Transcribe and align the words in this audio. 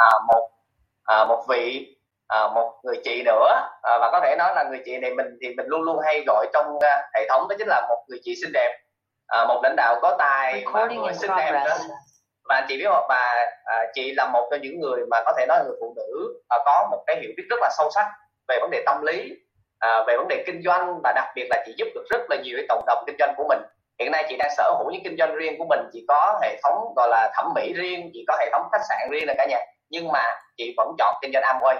à, 0.00 0.10
một 0.28 0.50
à, 1.04 1.24
một 1.24 1.44
vị 1.48 1.96
à, 2.28 2.48
một 2.54 2.80
người 2.82 2.96
chị 3.04 3.22
nữa. 3.22 3.68
À, 3.82 3.98
và 3.98 4.10
có 4.12 4.20
thể 4.20 4.36
nói 4.38 4.52
là 4.54 4.64
người 4.64 4.82
chị 4.84 4.98
này 4.98 5.14
mình 5.14 5.26
thì 5.42 5.48
mình 5.56 5.66
luôn 5.66 5.82
luôn 5.82 5.98
hay 6.04 6.24
gọi 6.26 6.46
trong 6.52 6.76
uh, 6.76 6.82
hệ 7.14 7.28
thống 7.28 7.48
đó 7.48 7.54
chính 7.58 7.68
là 7.68 7.86
một 7.88 8.04
người 8.08 8.18
chị 8.22 8.34
xinh 8.42 8.52
đẹp. 8.52 8.78
À, 9.26 9.44
một 9.44 9.60
lãnh 9.62 9.76
đạo 9.76 9.98
có 10.02 10.16
tài 10.18 10.64
và 10.72 10.86
người 10.86 11.14
xinh 11.14 11.30
đẹp 11.36 11.52
đó. 11.52 11.76
và 12.48 12.66
chị 12.68 12.76
biết 12.76 12.84
không? 12.88 13.06
Và 13.08 13.46
à, 13.64 13.86
chị 13.94 14.12
là 14.14 14.26
một 14.32 14.48
trong 14.50 14.60
những 14.60 14.80
người 14.80 15.06
mà 15.10 15.22
có 15.26 15.32
thể 15.38 15.46
nói 15.46 15.58
là 15.58 15.64
người 15.64 15.76
phụ 15.80 15.94
nữ 15.96 16.40
à, 16.48 16.58
có 16.64 16.88
một 16.90 17.04
cái 17.06 17.16
hiểu 17.20 17.30
biết 17.36 17.44
rất 17.50 17.56
là 17.60 17.70
sâu 17.78 17.90
sắc 17.94 18.06
về 18.48 18.58
vấn 18.60 18.70
đề 18.70 18.82
tâm 18.86 19.02
lý 19.02 19.30
à, 19.78 20.02
về 20.06 20.16
vấn 20.16 20.28
đề 20.28 20.44
kinh 20.46 20.62
doanh 20.64 21.00
và 21.04 21.12
đặc 21.12 21.28
biệt 21.34 21.46
là 21.50 21.62
chị 21.66 21.74
giúp 21.76 21.88
được 21.94 22.04
rất 22.10 22.20
là 22.30 22.36
nhiều 22.36 22.56
cái 22.56 22.66
cộng 22.68 22.84
đồng 22.86 23.04
kinh 23.06 23.16
doanh 23.18 23.34
của 23.36 23.44
mình. 23.48 23.58
Hiện 24.00 24.12
nay 24.12 24.24
chị 24.28 24.36
đang 24.38 24.50
sở 24.56 24.72
hữu 24.78 24.90
những 24.90 25.02
kinh 25.04 25.16
doanh 25.18 25.34
riêng 25.34 25.58
của 25.58 25.64
mình. 25.68 25.80
Chị 25.92 26.04
có 26.08 26.40
hệ 26.42 26.60
thống 26.62 26.92
gọi 26.96 27.08
là 27.08 27.32
thẩm 27.36 27.52
mỹ 27.54 27.72
riêng 27.72 28.10
chị 28.12 28.24
có 28.28 28.36
hệ 28.40 28.50
thống 28.52 28.62
khách 28.72 28.84
sạn 28.88 29.10
riêng 29.10 29.26
là 29.26 29.34
cả 29.38 29.46
nhà 29.50 29.58
nhưng 29.90 30.12
mà 30.12 30.24
chị 30.56 30.74
vẫn 30.76 30.88
chọn 30.98 31.14
kinh 31.22 31.32
doanh 31.32 31.44
Amway. 31.44 31.76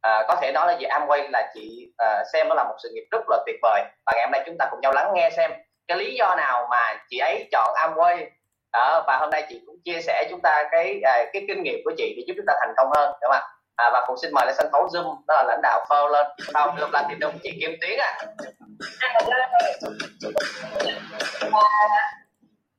À, 0.00 0.24
có 0.28 0.36
thể 0.40 0.52
nói 0.52 0.66
là 0.66 0.78
gì 0.78 0.86
Amway 0.86 1.30
là 1.30 1.50
chị 1.54 1.88
à, 1.96 2.24
xem 2.32 2.48
nó 2.48 2.54
là 2.54 2.64
một 2.64 2.74
sự 2.82 2.90
nghiệp 2.94 3.04
rất 3.10 3.20
là 3.28 3.38
tuyệt 3.46 3.56
vời. 3.62 3.82
Và 4.06 4.12
ngày 4.16 4.26
hôm 4.26 4.32
nay 4.32 4.42
chúng 4.46 4.56
ta 4.58 4.66
cùng 4.70 4.80
nhau 4.80 4.92
lắng 4.92 5.10
nghe 5.14 5.30
xem 5.30 5.52
cái 5.88 5.98
lý 5.98 6.14
do 6.14 6.34
nào 6.34 6.66
mà 6.70 6.96
chị 7.10 7.18
ấy 7.18 7.48
chọn 7.52 7.74
Amway. 7.74 8.26
À, 8.70 9.00
và 9.06 9.16
hôm 9.20 9.30
nay 9.30 9.46
chị 9.48 9.60
cũng 9.66 9.76
chia 9.84 10.00
sẻ 10.00 10.26
chúng 10.30 10.40
ta 10.40 10.62
cái 10.70 11.00
à, 11.04 11.24
cái 11.32 11.44
kinh 11.48 11.62
nghiệm 11.62 11.80
của 11.84 11.92
chị 11.98 12.14
để 12.16 12.24
giúp 12.26 12.34
chúng 12.36 12.46
ta 12.46 12.54
thành 12.60 12.74
công 12.76 12.90
hơn 12.96 13.12
đúng 13.22 13.30
không 13.32 13.40
ạ? 13.40 13.42
À, 13.76 13.90
và 13.92 14.04
cũng 14.06 14.16
xin 14.22 14.30
mời 14.34 14.46
lên 14.46 14.54
sân 14.58 14.72
khấu 14.72 14.86
zoom 14.86 15.16
đó 15.26 15.34
là 15.34 15.44
lãnh 15.48 15.60
đạo 15.62 15.86
phao 15.88 16.08
lên. 16.08 16.26
Phao 16.54 16.74
được 16.76 16.88
là 16.92 17.06
thì 17.08 17.14
đúng 17.20 17.38
chị 17.42 17.50
kim 17.60 17.70
tuyến 17.80 17.98
à 17.98 18.18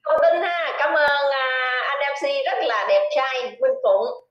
thông 0.06 0.20
tin 0.22 0.42
ha 0.42 0.76
cảm 0.80 0.94
ơn 0.94 1.32
à, 1.32 1.82
anh 1.90 2.00
mc 2.14 2.30
rất 2.46 2.58
là 2.66 2.86
đẹp 2.90 3.10
trai 3.16 3.58
minh 3.60 3.74
phụng 3.84 4.25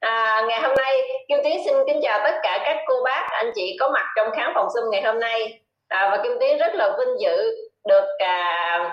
à, 0.00 0.44
ngày 0.48 0.60
hôm 0.60 0.72
nay 0.76 1.02
kim 1.28 1.38
tiến 1.44 1.62
xin 1.64 1.74
kính 1.86 2.00
chào 2.02 2.20
tất 2.24 2.34
cả 2.42 2.58
các 2.64 2.76
cô 2.86 2.94
bác 3.04 3.28
anh 3.30 3.50
chị 3.54 3.76
có 3.80 3.88
mặt 3.88 4.06
trong 4.16 4.30
khán 4.36 4.52
phòng 4.54 4.66
zoom 4.66 4.90
ngày 4.90 5.02
hôm 5.02 5.20
nay. 5.20 5.60
À, 5.88 6.08
và 6.10 6.22
kim 6.22 6.32
tiến 6.40 6.58
rất 6.58 6.74
là 6.74 6.96
vinh 6.98 7.20
dự 7.20 7.54
được 7.88 8.08
à, 8.18 8.90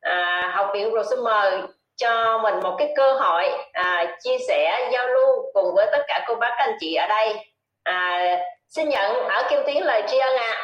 à, 0.00 0.50
học 0.54 0.70
viện 0.74 0.92
Rosemer 0.94 1.64
cho 1.96 2.38
mình 2.38 2.54
một 2.62 2.76
cái 2.78 2.92
cơ 2.96 3.12
hội 3.12 3.44
à, 3.72 4.16
chia 4.22 4.36
sẻ 4.48 4.90
giao 4.92 5.06
lưu 5.06 5.28
cùng 5.54 5.74
với 5.74 5.86
tất 5.92 6.02
cả 6.08 6.24
cô 6.26 6.34
bác 6.34 6.54
anh 6.56 6.76
chị 6.80 6.94
ở 6.94 7.06
đây. 7.06 7.34
À, 7.82 8.36
xin 8.68 8.88
nhận 8.88 9.28
ở 9.28 9.42
kim 9.50 9.60
tiến 9.66 9.84
lời 9.84 10.02
tri 10.06 10.18
ân 10.18 10.36
ạ. 10.36 10.56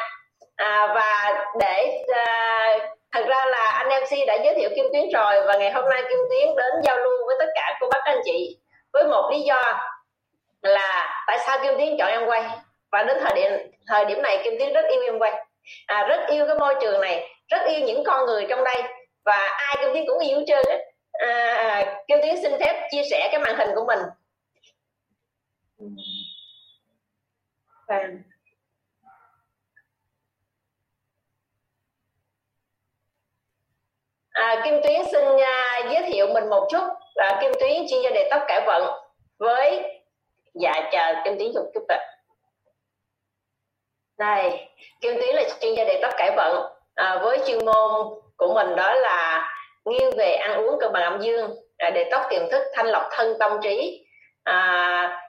À. 0.55 0.65
à, 0.65 0.93
và 0.95 1.33
để 1.59 2.03
à, 2.07 2.77
thật 3.11 3.25
ra 3.27 3.45
là 3.45 3.71
anh 3.71 3.87
mc 3.87 4.27
đã 4.27 4.37
giới 4.43 4.55
thiệu 4.55 4.69
kim 4.75 4.85
tiến 4.93 5.09
rồi 5.13 5.41
và 5.47 5.57
ngày 5.57 5.71
hôm 5.71 5.89
nay 5.89 6.01
kim 6.09 6.19
tiến 6.29 6.55
đến 6.55 6.73
giao 6.83 6.97
lưu 6.97 7.25
với 7.27 7.35
tất 7.39 7.51
cả 7.55 7.77
cô 7.79 7.87
bác 7.91 8.01
anh 8.03 8.19
chị 8.23 8.57
với 8.93 9.03
một 9.03 9.29
lý 9.31 9.41
do 9.41 9.61
là 10.61 11.23
tại 11.27 11.39
sao 11.45 11.59
kim 11.63 11.77
tuyến 11.77 11.97
chọn 11.97 12.09
em 12.09 12.25
quay? 12.25 12.43
Và 12.91 13.03
đến 13.03 13.17
thời 13.19 13.33
điểm 13.35 13.51
thời 13.87 14.05
điểm 14.05 14.21
này 14.21 14.41
kim 14.43 14.53
tuyến 14.59 14.73
rất 14.73 14.85
yêu 14.91 15.01
em 15.01 15.19
quay. 15.19 15.45
À, 15.85 16.05
rất 16.09 16.27
yêu 16.29 16.45
cái 16.47 16.55
môi 16.59 16.75
trường 16.81 17.01
này 17.01 17.29
rất 17.47 17.61
yêu 17.67 17.79
những 17.79 18.03
con 18.03 18.25
người 18.25 18.45
trong 18.49 18.63
đây. 18.63 18.83
Và 19.25 19.47
ai 19.57 19.75
kim 19.81 19.93
tuyến 19.93 20.05
cũng 20.07 20.19
yêu 20.19 20.41
trơn 20.47 20.65
á. 20.69 20.77
À, 21.11 21.95
kim 22.07 22.17
tuyến 22.21 22.35
xin 22.41 22.51
phép 22.59 22.87
chia 22.91 23.03
sẻ 23.11 23.29
cái 23.31 23.41
màn 23.41 23.55
hình 23.57 23.69
của 23.75 23.85
mình. 23.85 23.99
Vâng 27.87 28.21
À, 34.39 34.61
Kim 34.63 34.73
Tuyến 34.83 35.01
xin 35.11 35.25
uh, 35.25 35.91
giới 35.91 36.11
thiệu 36.11 36.27
mình 36.33 36.49
một 36.49 36.67
chút 36.71 36.83
là 37.19 37.37
Kim 37.41 37.51
Tuyến 37.59 37.87
chuyên 37.89 38.01
gia 38.03 38.09
đề 38.09 38.27
tóc 38.31 38.41
cải 38.47 38.61
vận 38.65 38.83
với 39.39 39.83
dạ 40.53 40.89
chờ 40.91 41.13
Kim 41.23 41.39
Tuyến 41.39 41.51
dùng 41.53 41.71
chút 41.73 41.83
ạ 41.87 41.99
đây 44.17 44.67
Kim 45.01 45.13
Tuyến 45.19 45.35
là 45.35 45.43
chuyên 45.61 45.75
gia 45.75 45.83
đề 45.83 45.99
tóc 46.01 46.13
cải 46.17 46.31
vận 46.35 46.71
à, 46.95 47.19
với 47.23 47.39
chuyên 47.47 47.65
môn 47.65 48.19
của 48.37 48.53
mình 48.53 48.75
đó 48.75 48.93
là 48.93 49.51
nghiêng 49.85 50.11
về 50.17 50.35
ăn 50.35 50.53
uống 50.53 50.79
cân 50.79 50.93
bằng 50.93 51.03
âm 51.03 51.21
dương 51.21 51.55
à, 51.77 51.89
đề 51.89 52.09
tóc 52.11 52.21
tiềm 52.29 52.49
thức 52.51 52.63
thanh 52.73 52.85
lọc 52.85 53.03
thân 53.11 53.37
tâm 53.39 53.51
trí. 53.63 54.05
À, 54.43 55.21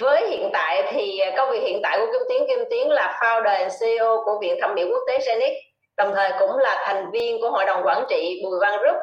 với 0.00 0.28
hiện 0.28 0.50
tại 0.52 0.82
thì 0.92 1.20
công 1.36 1.50
việc 1.50 1.62
hiện 1.62 1.80
tại 1.82 1.98
của 1.98 2.06
Kim 2.12 2.22
Tuyến 2.28 2.48
Kim 2.48 2.64
Tuyến 2.70 2.88
là 2.88 3.18
founder 3.20 3.58
and 3.58 3.80
CEO 3.80 4.22
của 4.24 4.38
Viện 4.40 4.58
Thẩm 4.60 4.74
mỹ 4.74 4.84
Quốc 4.84 5.02
tế 5.08 5.18
Genic 5.26 5.52
đồng 5.96 6.12
thời 6.14 6.32
cũng 6.38 6.58
là 6.58 6.82
thành 6.86 7.10
viên 7.10 7.40
của 7.40 7.50
hội 7.50 7.66
đồng 7.66 7.82
quản 7.84 8.04
trị 8.08 8.40
Bùi 8.44 8.58
Văn 8.60 8.80
Group 8.80 8.96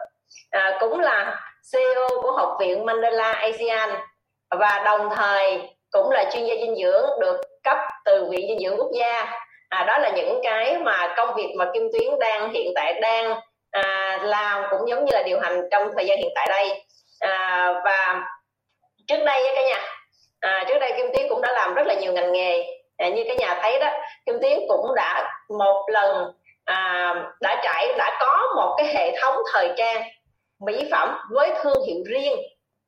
à, 0.49 0.77
cũng 0.79 0.99
là 0.99 1.50
CEO 1.73 2.07
của 2.21 2.31
học 2.31 2.57
viện 2.59 2.85
Mandela 2.85 3.31
ASEAN. 3.31 3.89
Và 4.59 4.81
đồng 4.85 5.09
thời 5.15 5.61
cũng 5.91 6.09
là 6.09 6.23
chuyên 6.33 6.45
gia 6.45 6.55
dinh 6.55 6.75
dưỡng 6.75 7.05
được 7.21 7.41
cấp 7.63 7.77
từ 8.05 8.25
viện 8.29 8.47
dinh 8.47 8.59
dưỡng 8.59 8.77
quốc 8.77 8.91
gia. 8.93 9.25
À, 9.69 9.83
đó 9.87 9.97
là 9.97 10.09
những 10.09 10.39
cái 10.43 10.77
mà 10.77 11.13
công 11.17 11.35
việc 11.35 11.53
mà 11.57 11.65
Kim 11.73 11.83
Tuyến 11.93 12.19
đang 12.19 12.51
hiện 12.51 12.71
tại 12.75 12.99
đang 13.01 13.39
à, 13.71 14.19
làm 14.23 14.63
cũng 14.69 14.89
giống 14.89 15.05
như 15.05 15.11
là 15.13 15.23
điều 15.23 15.39
hành 15.39 15.61
trong 15.71 15.89
thời 15.95 16.05
gian 16.05 16.17
hiện 16.17 16.31
tại 16.35 16.47
đây. 16.49 16.83
À, 17.19 17.73
và 17.85 18.21
trước 19.07 19.23
đây 19.25 19.43
cả 19.55 19.61
nhà 19.61 19.81
à, 20.39 20.63
trước 20.67 20.79
đây 20.79 20.93
Kim 20.97 21.05
Tuyến 21.13 21.29
cũng 21.29 21.41
đã 21.41 21.51
làm 21.51 21.73
rất 21.73 21.87
là 21.87 21.93
nhiều 21.93 22.13
ngành 22.13 22.31
nghề. 22.31 22.65
À, 22.97 23.09
như 23.09 23.23
cái 23.27 23.35
nhà 23.35 23.59
thấy 23.61 23.79
đó 23.79 23.89
Kim 24.25 24.35
Tuyến 24.41 24.59
cũng 24.69 24.95
đã 24.95 25.31
một 25.57 25.85
lần 25.91 26.31
à, 26.65 27.13
đã 27.41 27.61
trải 27.63 27.93
đã 27.97 28.17
có 28.19 28.53
một 28.55 28.75
cái 28.77 28.87
hệ 28.87 29.17
thống 29.21 29.35
thời 29.53 29.73
trang 29.77 30.03
mỹ 30.65 30.87
phẩm 30.91 31.17
với 31.29 31.53
thương 31.61 31.85
hiệu 31.87 32.03
riêng 32.05 32.39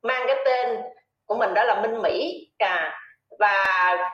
mang 0.02 0.24
cái 0.26 0.36
tên 0.44 0.80
của 1.26 1.34
mình 1.34 1.54
đó 1.54 1.64
là 1.64 1.74
Minh 1.74 2.02
Mỹ 2.02 2.48
à, 2.58 2.98
và 3.38 3.64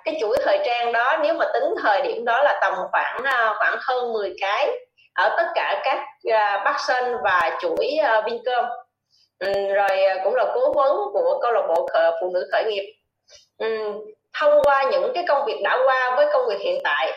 cái 0.04 0.16
chuỗi 0.21 0.37
thời 0.44 0.59
trang 0.65 0.93
đó 0.93 1.19
nếu 1.22 1.34
mà 1.34 1.44
tính 1.54 1.75
thời 1.82 2.03
điểm 2.03 2.25
đó 2.25 2.43
là 2.43 2.59
tầm 2.62 2.75
khoảng 2.93 3.21
ờ, 3.25 3.54
khoảng 3.59 3.76
hơn 3.81 4.12
10 4.12 4.34
cái 4.41 4.71
ở 5.15 5.34
tất 5.37 5.47
cả 5.54 5.81
các 5.84 5.98
ờ, 6.32 6.56
uh, 6.56 6.65
Bắc 6.65 6.76
Sơn 6.88 7.15
và 7.25 7.59
chuỗi 7.60 7.98
uh, 8.19 8.25
Vincom. 8.25 8.65
Ừ, 9.38 9.53
rồi 9.75 9.88
cũng 10.25 10.34
là 10.34 10.44
cố 10.54 10.72
vấn 10.72 10.97
của 11.12 11.38
câu 11.42 11.53
lạc 11.53 11.62
bộ 11.69 11.87
khởi, 11.92 12.10
phụ 12.21 12.31
nữ 12.34 12.48
khởi 12.53 12.65
nghiệp. 12.65 12.94
Ừ, 13.59 13.92
thông 14.41 14.62
qua 14.62 14.84
những 14.91 15.12
cái 15.15 15.25
công 15.28 15.44
việc 15.47 15.60
đã 15.65 15.78
qua 15.87 16.16
với 16.16 16.27
công 16.32 16.48
việc 16.48 16.60
hiện 16.60 16.81
tại 16.84 17.12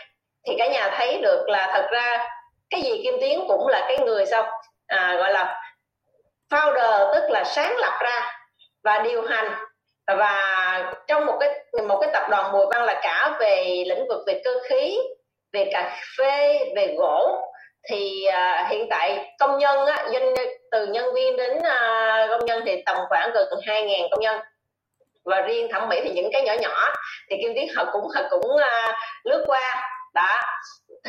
thì 0.48 0.56
cả 0.58 0.68
nhà 0.68 0.92
thấy 0.98 1.22
được 1.22 1.50
là 1.50 1.72
thật 1.74 1.88
ra 1.92 2.28
cái 2.70 2.82
gì 2.82 3.02
kim 3.04 3.14
tiến 3.22 3.46
cũng 3.48 3.68
là 3.68 3.86
cái 3.88 3.98
người 3.98 4.26
sao 4.26 4.52
à, 4.88 5.16
gọi 5.18 5.34
là 5.34 5.63
founder 6.54 7.14
tức 7.14 7.30
là 7.30 7.44
sáng 7.44 7.78
lập 7.78 7.94
ra 8.02 8.32
và 8.84 9.00
điều 9.00 9.22
hành. 9.22 9.54
Và 10.08 10.94
trong 11.08 11.26
một 11.26 11.38
cái 11.40 11.50
một 11.88 11.98
cái 12.02 12.10
tập 12.14 12.24
đoàn 12.30 12.52
Bùi 12.52 12.66
Văn 12.72 12.84
là 12.84 13.00
cả 13.04 13.38
về 13.40 13.84
lĩnh 13.88 14.08
vực 14.08 14.20
về 14.28 14.42
cơ 14.44 14.52
khí 14.70 14.98
về 15.54 15.70
cà 15.72 15.98
phê 16.18 16.60
về 16.76 16.96
gỗ. 16.98 17.42
Thì 17.90 18.26
uh, 18.28 18.70
hiện 18.70 18.88
tại 18.90 19.36
công 19.40 19.58
nhân 19.58 19.86
á, 19.86 20.06
doanh 20.14 20.34
từ 20.72 20.86
nhân 20.86 21.14
viên 21.14 21.38
đến 21.38 21.58
uh, 21.58 22.30
công 22.30 22.46
nhân 22.46 22.64
thì 22.66 22.84
tầm 22.86 22.98
khoảng 23.10 23.32
gần 23.34 23.48
2.000 23.66 24.08
công 24.12 24.20
nhân. 24.20 24.40
Và 25.26 25.42
riêng 25.42 25.68
thẩm 25.72 25.90
mỹ 25.90 26.02
thì 26.04 26.10
những 26.10 26.30
cái 26.34 26.42
nhỏ 26.42 26.54
nhỏ 26.54 26.94
thì 27.30 27.36
kim 27.42 27.54
tiến 27.56 27.68
họ 27.76 27.86
cũng 27.92 28.08
họ 28.16 28.22
cũng 28.30 28.52
uh, 28.56 28.96
lướt 29.24 29.44
qua. 29.48 29.90
Đó. 30.14 30.42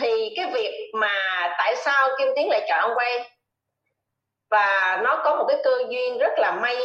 Thì 0.01 0.33
cái 0.37 0.47
việc 0.55 0.91
mà 0.95 1.15
tại 1.59 1.77
sao 1.77 2.09
kim 2.19 2.29
tiến 2.37 2.49
lại 2.49 2.67
chọn 2.69 2.91
quay? 2.95 3.34
Và 4.55 5.01
nó 5.05 5.21
có 5.25 5.37
một 5.37 5.45
cái 5.49 5.59
cơ 5.65 5.71
duyên 5.91 6.19
rất 6.19 6.39
là 6.39 6.53
may. 6.53 6.77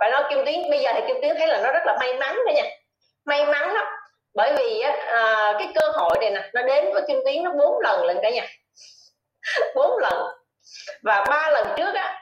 Phải 0.00 0.10
nói 0.10 0.22
kim 0.30 0.44
tuyến 0.44 0.70
bây 0.70 0.80
giờ 0.80 0.90
thì 0.94 1.00
kim 1.06 1.16
tuyến 1.22 1.36
thấy 1.38 1.46
là 1.46 1.60
nó 1.62 1.72
rất 1.72 1.86
là 1.86 1.96
may 2.00 2.14
mắn 2.14 2.36
đó 2.46 2.52
nha. 2.54 2.64
May 3.24 3.46
mắn 3.46 3.74
lắm. 3.74 3.86
Bởi 4.34 4.54
vì 4.58 4.80
á, 4.80 4.90
à, 5.06 5.52
cái 5.58 5.68
cơ 5.74 5.88
hội 5.94 6.18
này 6.20 6.30
nè 6.30 6.50
nó 6.54 6.62
đến 6.62 6.84
với 6.92 7.02
kim 7.08 7.20
tuyến 7.24 7.44
nó 7.44 7.52
bốn 7.52 7.80
lần 7.80 8.04
lần 8.04 8.18
cả 8.22 8.30
nhà. 8.30 8.46
Bốn 9.74 9.98
lần. 9.98 10.12
Và 11.02 11.24
ba 11.28 11.50
lần 11.50 11.66
trước 11.76 11.94
á 11.94 12.20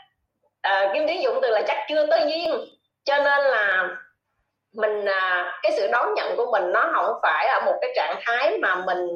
à, 0.60 0.90
kim 0.94 1.06
tuyến 1.06 1.20
dụng 1.20 1.38
từ 1.42 1.50
là 1.50 1.62
chắc 1.66 1.78
chưa 1.88 2.06
tới 2.06 2.20
duyên. 2.20 2.60
Cho 3.04 3.16
nên 3.16 3.44
là 3.44 3.88
mình 4.74 5.04
à, 5.04 5.52
cái 5.62 5.72
sự 5.76 5.88
đón 5.92 6.14
nhận 6.14 6.36
của 6.36 6.46
mình 6.52 6.72
nó 6.72 6.90
không 6.94 7.14
phải 7.22 7.46
ở 7.46 7.60
một 7.60 7.78
cái 7.80 7.90
trạng 7.96 8.20
thái 8.26 8.58
mà 8.58 8.74
mình 8.74 9.08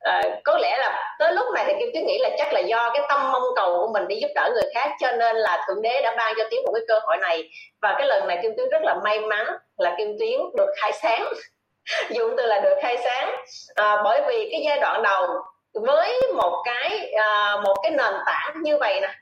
à, 0.00 0.22
có 0.44 0.58
lẽ 0.58 0.78
là 0.78 1.16
tới 1.18 1.32
lúc 1.32 1.46
này 1.54 1.64
thì 1.66 1.72
kim 1.78 1.88
tuyến 1.94 2.06
nghĩ 2.06 2.18
là 2.18 2.30
chắc 2.38 2.52
là 2.52 2.60
do 2.60 2.90
cái 2.94 3.02
tâm 3.08 3.32
mong 3.32 3.42
cầu 3.56 3.78
của 3.78 3.92
mình 3.92 4.08
đi 4.08 4.16
giúp 4.16 4.28
đỡ 4.34 4.50
người 4.54 4.72
khác 4.74 4.90
cho 5.00 5.12
nên 5.12 5.36
là 5.36 5.64
thượng 5.68 5.82
đế 5.82 6.02
đã 6.02 6.14
ban 6.16 6.34
cho 6.38 6.44
tiến 6.50 6.60
một 6.64 6.72
cái 6.74 6.84
cơ 6.88 6.98
hội 7.02 7.16
này. 7.16 7.50
Và 7.82 7.94
cái 7.98 8.06
lần 8.06 8.28
này 8.28 8.38
kim 8.42 8.52
tuyến 8.56 8.68
rất 8.68 8.82
là 8.82 8.94
may 9.04 9.20
mắn 9.20 9.46
là 9.76 9.94
kim 9.98 10.18
tuyến 10.18 10.40
được 10.56 10.74
khai 10.76 10.92
sáng. 10.92 11.32
Dụng 12.10 12.34
từ 12.36 12.46
là 12.46 12.60
được 12.60 12.74
khai 12.82 12.96
sáng. 13.04 13.36
À, 13.74 14.02
bởi 14.04 14.22
vì 14.28 14.48
cái 14.52 14.62
giai 14.66 14.80
đoạn 14.80 15.02
đầu 15.02 15.26
với 15.74 16.20
một 16.36 16.62
cái 16.64 17.12
à, 17.12 17.56
một 17.64 17.74
cái 17.82 17.90
nền 17.90 18.14
tảng 18.26 18.62
như 18.62 18.76
vậy 18.76 19.00
nè 19.00 19.14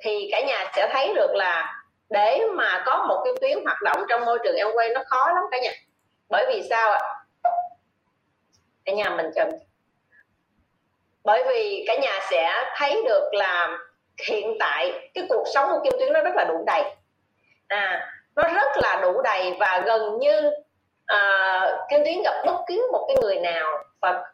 thì 0.00 0.28
cả 0.32 0.40
nhà 0.40 0.64
sẽ 0.76 0.88
thấy 0.92 1.14
được 1.14 1.34
là 1.34 1.82
để 2.10 2.40
mà 2.54 2.82
có 2.86 3.06
một 3.08 3.22
kim 3.24 3.34
tuyến 3.40 3.64
hoạt 3.64 3.82
động 3.82 4.04
trong 4.08 4.24
môi 4.24 4.38
trường 4.44 4.56
em 4.56 4.66
quay 4.74 4.88
nó 4.88 5.02
khó 5.06 5.26
lắm 5.26 5.44
cả 5.50 5.58
nhà. 5.58 5.70
Bởi 6.28 6.46
vì 6.48 6.62
sao 6.70 6.92
ạ? 6.92 7.00
Cả 8.84 8.92
nhà 8.92 9.10
mình 9.10 9.26
chờ 9.34 9.44
bởi 11.26 11.44
vì 11.48 11.84
cả 11.86 11.96
nhà 11.96 12.18
sẽ 12.30 12.64
thấy 12.76 13.02
được 13.04 13.28
là 13.32 13.78
hiện 14.28 14.56
tại 14.60 15.10
cái 15.14 15.26
cuộc 15.28 15.44
sống 15.54 15.70
của 15.70 15.80
kim 15.84 15.92
tuyến 15.98 16.12
nó 16.12 16.20
rất 16.20 16.36
là 16.36 16.44
đủ 16.44 16.64
đầy. 16.66 16.82
À 17.68 18.12
nó 18.36 18.42
rất 18.42 18.68
là 18.82 19.00
đủ 19.02 19.22
đầy 19.22 19.56
và 19.60 19.82
gần 19.86 20.18
như 20.18 20.50
uh, 21.12 21.70
kim 21.90 22.04
tuyến 22.04 22.22
gặp 22.24 22.42
bất 22.46 22.56
cứ 22.66 22.88
một 22.92 23.04
cái 23.08 23.16
người 23.22 23.38
nào. 23.38 23.78
Và 24.00 24.24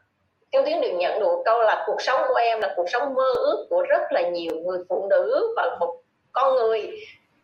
kim 0.52 0.64
tuyến 0.64 0.80
đều 0.80 0.92
nhận 0.92 1.20
được 1.20 1.36
câu 1.44 1.62
là 1.62 1.84
cuộc 1.86 2.02
sống 2.02 2.20
của 2.28 2.34
em 2.34 2.60
là 2.60 2.72
cuộc 2.76 2.90
sống 2.90 3.14
mơ 3.14 3.32
ước 3.34 3.66
của 3.70 3.82
rất 3.82 4.02
là 4.10 4.20
nhiều 4.20 4.52
người 4.64 4.78
phụ 4.88 5.06
nữ 5.10 5.54
và 5.56 5.76
một 5.80 5.96
con 6.32 6.54
người 6.54 6.90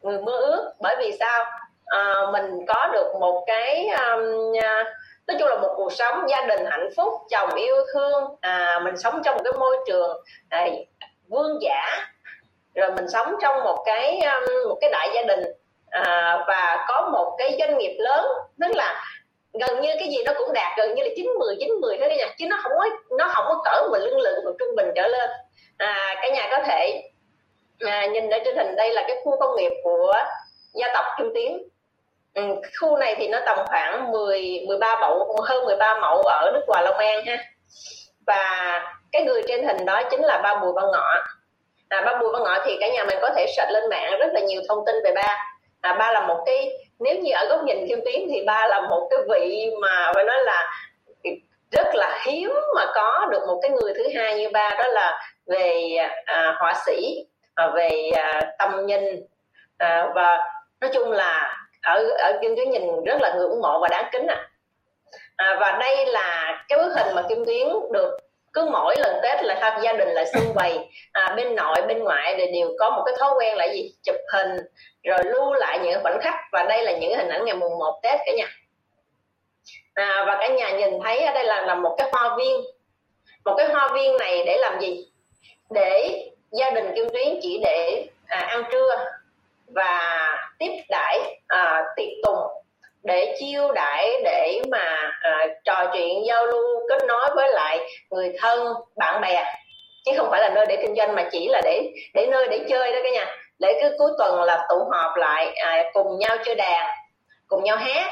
người 0.02 0.18
mơ 0.18 0.32
ước. 0.32 0.72
Bởi 0.80 0.96
vì 0.98 1.16
sao? 1.20 1.44
Uh, 1.98 2.32
mình 2.32 2.66
có 2.66 2.88
được 2.92 3.12
một 3.20 3.44
cái 3.46 3.88
um, 3.88 4.52
à, 4.62 4.84
nói 5.28 5.36
chung 5.38 5.48
là 5.48 5.56
một 5.56 5.74
cuộc 5.76 5.92
sống 5.92 6.26
gia 6.28 6.46
đình 6.46 6.66
hạnh 6.66 6.88
phúc 6.96 7.12
chồng 7.30 7.54
yêu 7.54 7.76
thương 7.94 8.24
à, 8.40 8.80
mình 8.84 8.96
sống 8.96 9.22
trong 9.24 9.36
một 9.36 9.42
cái 9.44 9.52
môi 9.52 9.76
trường 9.86 10.22
này 10.50 10.86
vương 11.28 11.58
giả. 11.60 11.84
Rồi 12.74 12.90
mình 12.96 13.08
sống 13.08 13.34
trong 13.42 13.64
một 13.64 13.82
cái 13.86 14.20
um, 14.20 14.68
một 14.68 14.78
cái 14.80 14.90
đại 14.90 15.10
gia 15.14 15.22
đình 15.22 15.44
à, 15.90 16.38
và 16.46 16.84
có 16.88 17.10
một 17.12 17.34
cái 17.38 17.56
doanh 17.58 17.78
nghiệp 17.78 17.96
lớn. 17.98 18.26
Tức 18.60 18.76
là 18.76 19.04
gần 19.52 19.80
như 19.80 19.94
cái 19.98 20.08
gì 20.08 20.22
nó 20.24 20.32
cũng 20.38 20.52
đạt 20.52 20.78
gần 20.78 20.94
như 20.94 21.02
là 21.02 21.08
chín 21.16 21.26
mười 21.38 21.56
chín 21.60 21.68
mười 21.80 21.98
thế 21.98 22.16
nha. 22.16 22.26
Chứ 22.38 22.46
nó 22.50 22.56
không 22.62 22.72
có 22.78 22.86
nó 23.18 23.28
không 23.28 23.44
có 23.48 23.62
cỡ 23.64 23.88
mà 23.92 23.98
lưng 23.98 24.20
lượng 24.20 24.44
mà 24.44 24.50
trung 24.58 24.76
bình 24.76 24.86
trở 24.96 25.08
lên. 25.08 25.30
À, 25.78 26.16
cả 26.22 26.28
nhà 26.28 26.48
có 26.50 26.58
thể 26.66 27.02
à, 27.80 28.06
nhìn 28.06 28.30
ở 28.30 28.38
trên 28.44 28.56
hình 28.56 28.76
đây 28.76 28.90
là 28.90 29.04
cái 29.08 29.16
khu 29.24 29.36
công 29.40 29.56
nghiệp 29.56 29.72
của 29.84 30.12
gia 30.74 30.88
tộc 30.94 31.04
Trung 31.18 31.30
Tiến 31.34 31.68
ừ, 32.34 32.42
khu 32.80 32.96
này 32.96 33.14
thì 33.18 33.28
nó 33.28 33.38
tầm 33.46 33.58
khoảng 33.66 34.12
10 34.12 34.64
13 34.66 35.00
mẫu 35.00 35.36
hơn 35.46 35.64
13 35.64 36.00
mẫu 36.00 36.22
ở 36.22 36.50
nước 36.54 36.62
hòa 36.66 36.82
Long 36.82 36.98
An 36.98 37.24
ha. 37.26 37.36
Và 38.26 38.80
cái 39.12 39.22
người 39.22 39.42
trên 39.48 39.66
hình 39.66 39.84
đó 39.86 40.02
chính 40.10 40.20
là 40.20 40.40
ba 40.42 40.54
Bùi 40.54 40.72
Văn 40.72 40.84
Ngọ. 40.92 41.14
À, 41.88 42.02
ba 42.06 42.18
Bùi 42.20 42.32
Văn 42.32 42.42
Ngọ 42.42 42.58
thì 42.64 42.76
cả 42.80 42.88
nhà 42.88 43.04
mình 43.04 43.18
có 43.20 43.30
thể 43.36 43.46
search 43.56 43.72
lên 43.72 43.90
mạng 43.90 44.18
rất 44.18 44.28
là 44.32 44.40
nhiều 44.40 44.62
thông 44.68 44.84
tin 44.86 44.96
về 45.04 45.12
ba. 45.14 45.36
À, 45.80 45.94
ba 45.94 46.12
là 46.12 46.26
một 46.26 46.42
cái 46.46 46.70
nếu 46.98 47.14
như 47.14 47.32
ở 47.32 47.46
góc 47.48 47.64
nhìn 47.64 47.88
Kim 47.88 48.00
tuyến 48.04 48.28
thì 48.30 48.44
ba 48.46 48.66
là 48.66 48.80
một 48.80 49.08
cái 49.10 49.18
vị 49.30 49.70
mà 49.80 50.12
phải 50.14 50.24
nói 50.24 50.36
là 50.44 50.72
rất 51.70 51.94
là 51.94 52.20
hiếm 52.26 52.50
mà 52.74 52.86
có 52.94 53.26
được 53.30 53.42
một 53.46 53.58
cái 53.62 53.70
người 53.70 53.94
thứ 53.94 54.04
hai 54.14 54.38
như 54.38 54.48
ba 54.52 54.70
đó 54.78 54.88
là 54.88 55.20
về 55.46 55.96
à, 56.24 56.56
họa 56.58 56.74
sĩ 56.86 57.26
à, 57.54 57.70
về 57.74 58.10
à, 58.14 58.40
tâm 58.58 58.86
nhìn. 58.86 59.26
À, 59.78 60.08
và 60.14 60.38
nói 60.80 60.90
chung 60.94 61.12
là 61.12 61.57
ở 61.82 62.08
ở 62.18 62.38
kim 62.42 62.56
tuyến 62.56 62.70
nhìn 62.70 63.04
rất 63.04 63.20
là 63.20 63.34
ngưỡng 63.34 63.60
mộ 63.62 63.80
và 63.80 63.88
đáng 63.90 64.08
kính 64.12 64.26
à. 64.26 64.48
à 65.36 65.56
và 65.60 65.76
đây 65.80 66.06
là 66.06 66.58
cái 66.68 66.78
bức 66.78 66.92
hình 66.96 67.14
mà 67.14 67.22
kim 67.28 67.44
tuyến 67.44 67.68
được 67.92 68.18
cứ 68.52 68.68
mỗi 68.72 68.96
lần 68.98 69.16
tết 69.22 69.44
là 69.44 69.58
tham 69.60 69.80
gia 69.82 69.92
đình 69.92 70.08
là 70.08 70.24
xung 70.24 70.54
bày 70.54 70.88
à, 71.12 71.34
bên 71.36 71.54
nội 71.54 71.82
bên 71.88 71.98
ngoại 71.98 72.34
thì 72.36 72.46
đều 72.52 72.72
có 72.78 72.90
một 72.90 73.02
cái 73.06 73.14
thói 73.18 73.30
quen 73.38 73.56
là 73.56 73.68
gì? 73.72 73.94
Chụp 74.02 74.16
hình 74.32 74.56
rồi 75.02 75.18
lưu 75.24 75.52
lại 75.52 75.78
những 75.78 76.02
khoảnh 76.02 76.20
khắc. 76.20 76.34
Và 76.52 76.64
đây 76.64 76.84
là 76.84 76.92
những 76.92 77.14
hình 77.14 77.28
ảnh 77.28 77.44
ngày 77.44 77.56
mùng 77.56 77.78
1 77.78 78.00
tết 78.02 78.20
cả 78.26 78.32
nhà. 78.36 78.48
À, 79.94 80.24
và 80.26 80.36
cả 80.40 80.48
nhà 80.48 80.70
nhìn 80.70 81.00
thấy 81.04 81.18
ở 81.18 81.34
đây 81.34 81.44
là 81.44 81.66
là 81.66 81.74
một 81.74 81.94
cái 81.98 82.08
hoa 82.12 82.36
viên. 82.38 82.60
Một 83.44 83.54
cái 83.56 83.68
hoa 83.68 83.90
viên 83.94 84.16
này 84.16 84.44
để 84.46 84.56
làm 84.60 84.80
gì? 84.80 85.06
Để 85.70 86.24
gia 86.52 86.70
đình 86.70 86.92
kim 86.96 87.08
tuyến 87.12 87.38
chỉ 87.42 87.60
để 87.64 88.06
à, 88.26 88.38
ăn 88.40 88.62
trưa 88.72 89.04
và 89.66 90.28
tiếp 90.58 90.72
đãi 90.88 91.40
à, 91.46 91.84
tiệc 91.96 92.08
tùng 92.22 92.38
để 93.02 93.36
chiêu 93.38 93.72
đãi 93.72 94.20
để 94.24 94.62
mà 94.70 95.12
à, 95.20 95.46
trò 95.64 95.90
chuyện 95.92 96.26
giao 96.26 96.46
lưu 96.46 96.88
kết 96.88 97.04
nối 97.06 97.30
với 97.36 97.48
lại 97.52 97.78
người 98.10 98.32
thân 98.38 98.74
bạn 98.96 99.20
bè. 99.20 99.44
Chứ 100.04 100.12
không 100.16 100.28
phải 100.30 100.40
là 100.40 100.48
nơi 100.48 100.66
để 100.68 100.76
kinh 100.76 100.94
doanh 100.96 101.14
mà 101.14 101.28
chỉ 101.32 101.48
là 101.48 101.60
để 101.64 101.90
để 102.14 102.26
nơi 102.30 102.48
để 102.50 102.66
chơi 102.68 102.92
đó 102.92 102.98
cả 103.02 103.10
nhà. 103.10 103.26
Để 103.58 103.80
cứ 103.82 103.96
cuối 103.98 104.10
tuần 104.18 104.42
là 104.42 104.66
tụ 104.68 104.76
họp 104.92 105.16
lại 105.16 105.46
à, 105.56 105.82
cùng 105.92 106.18
nhau 106.18 106.36
chơi 106.44 106.54
đàn 106.54 106.86
cùng 107.48 107.64
nhau 107.64 107.76
hát 107.76 108.10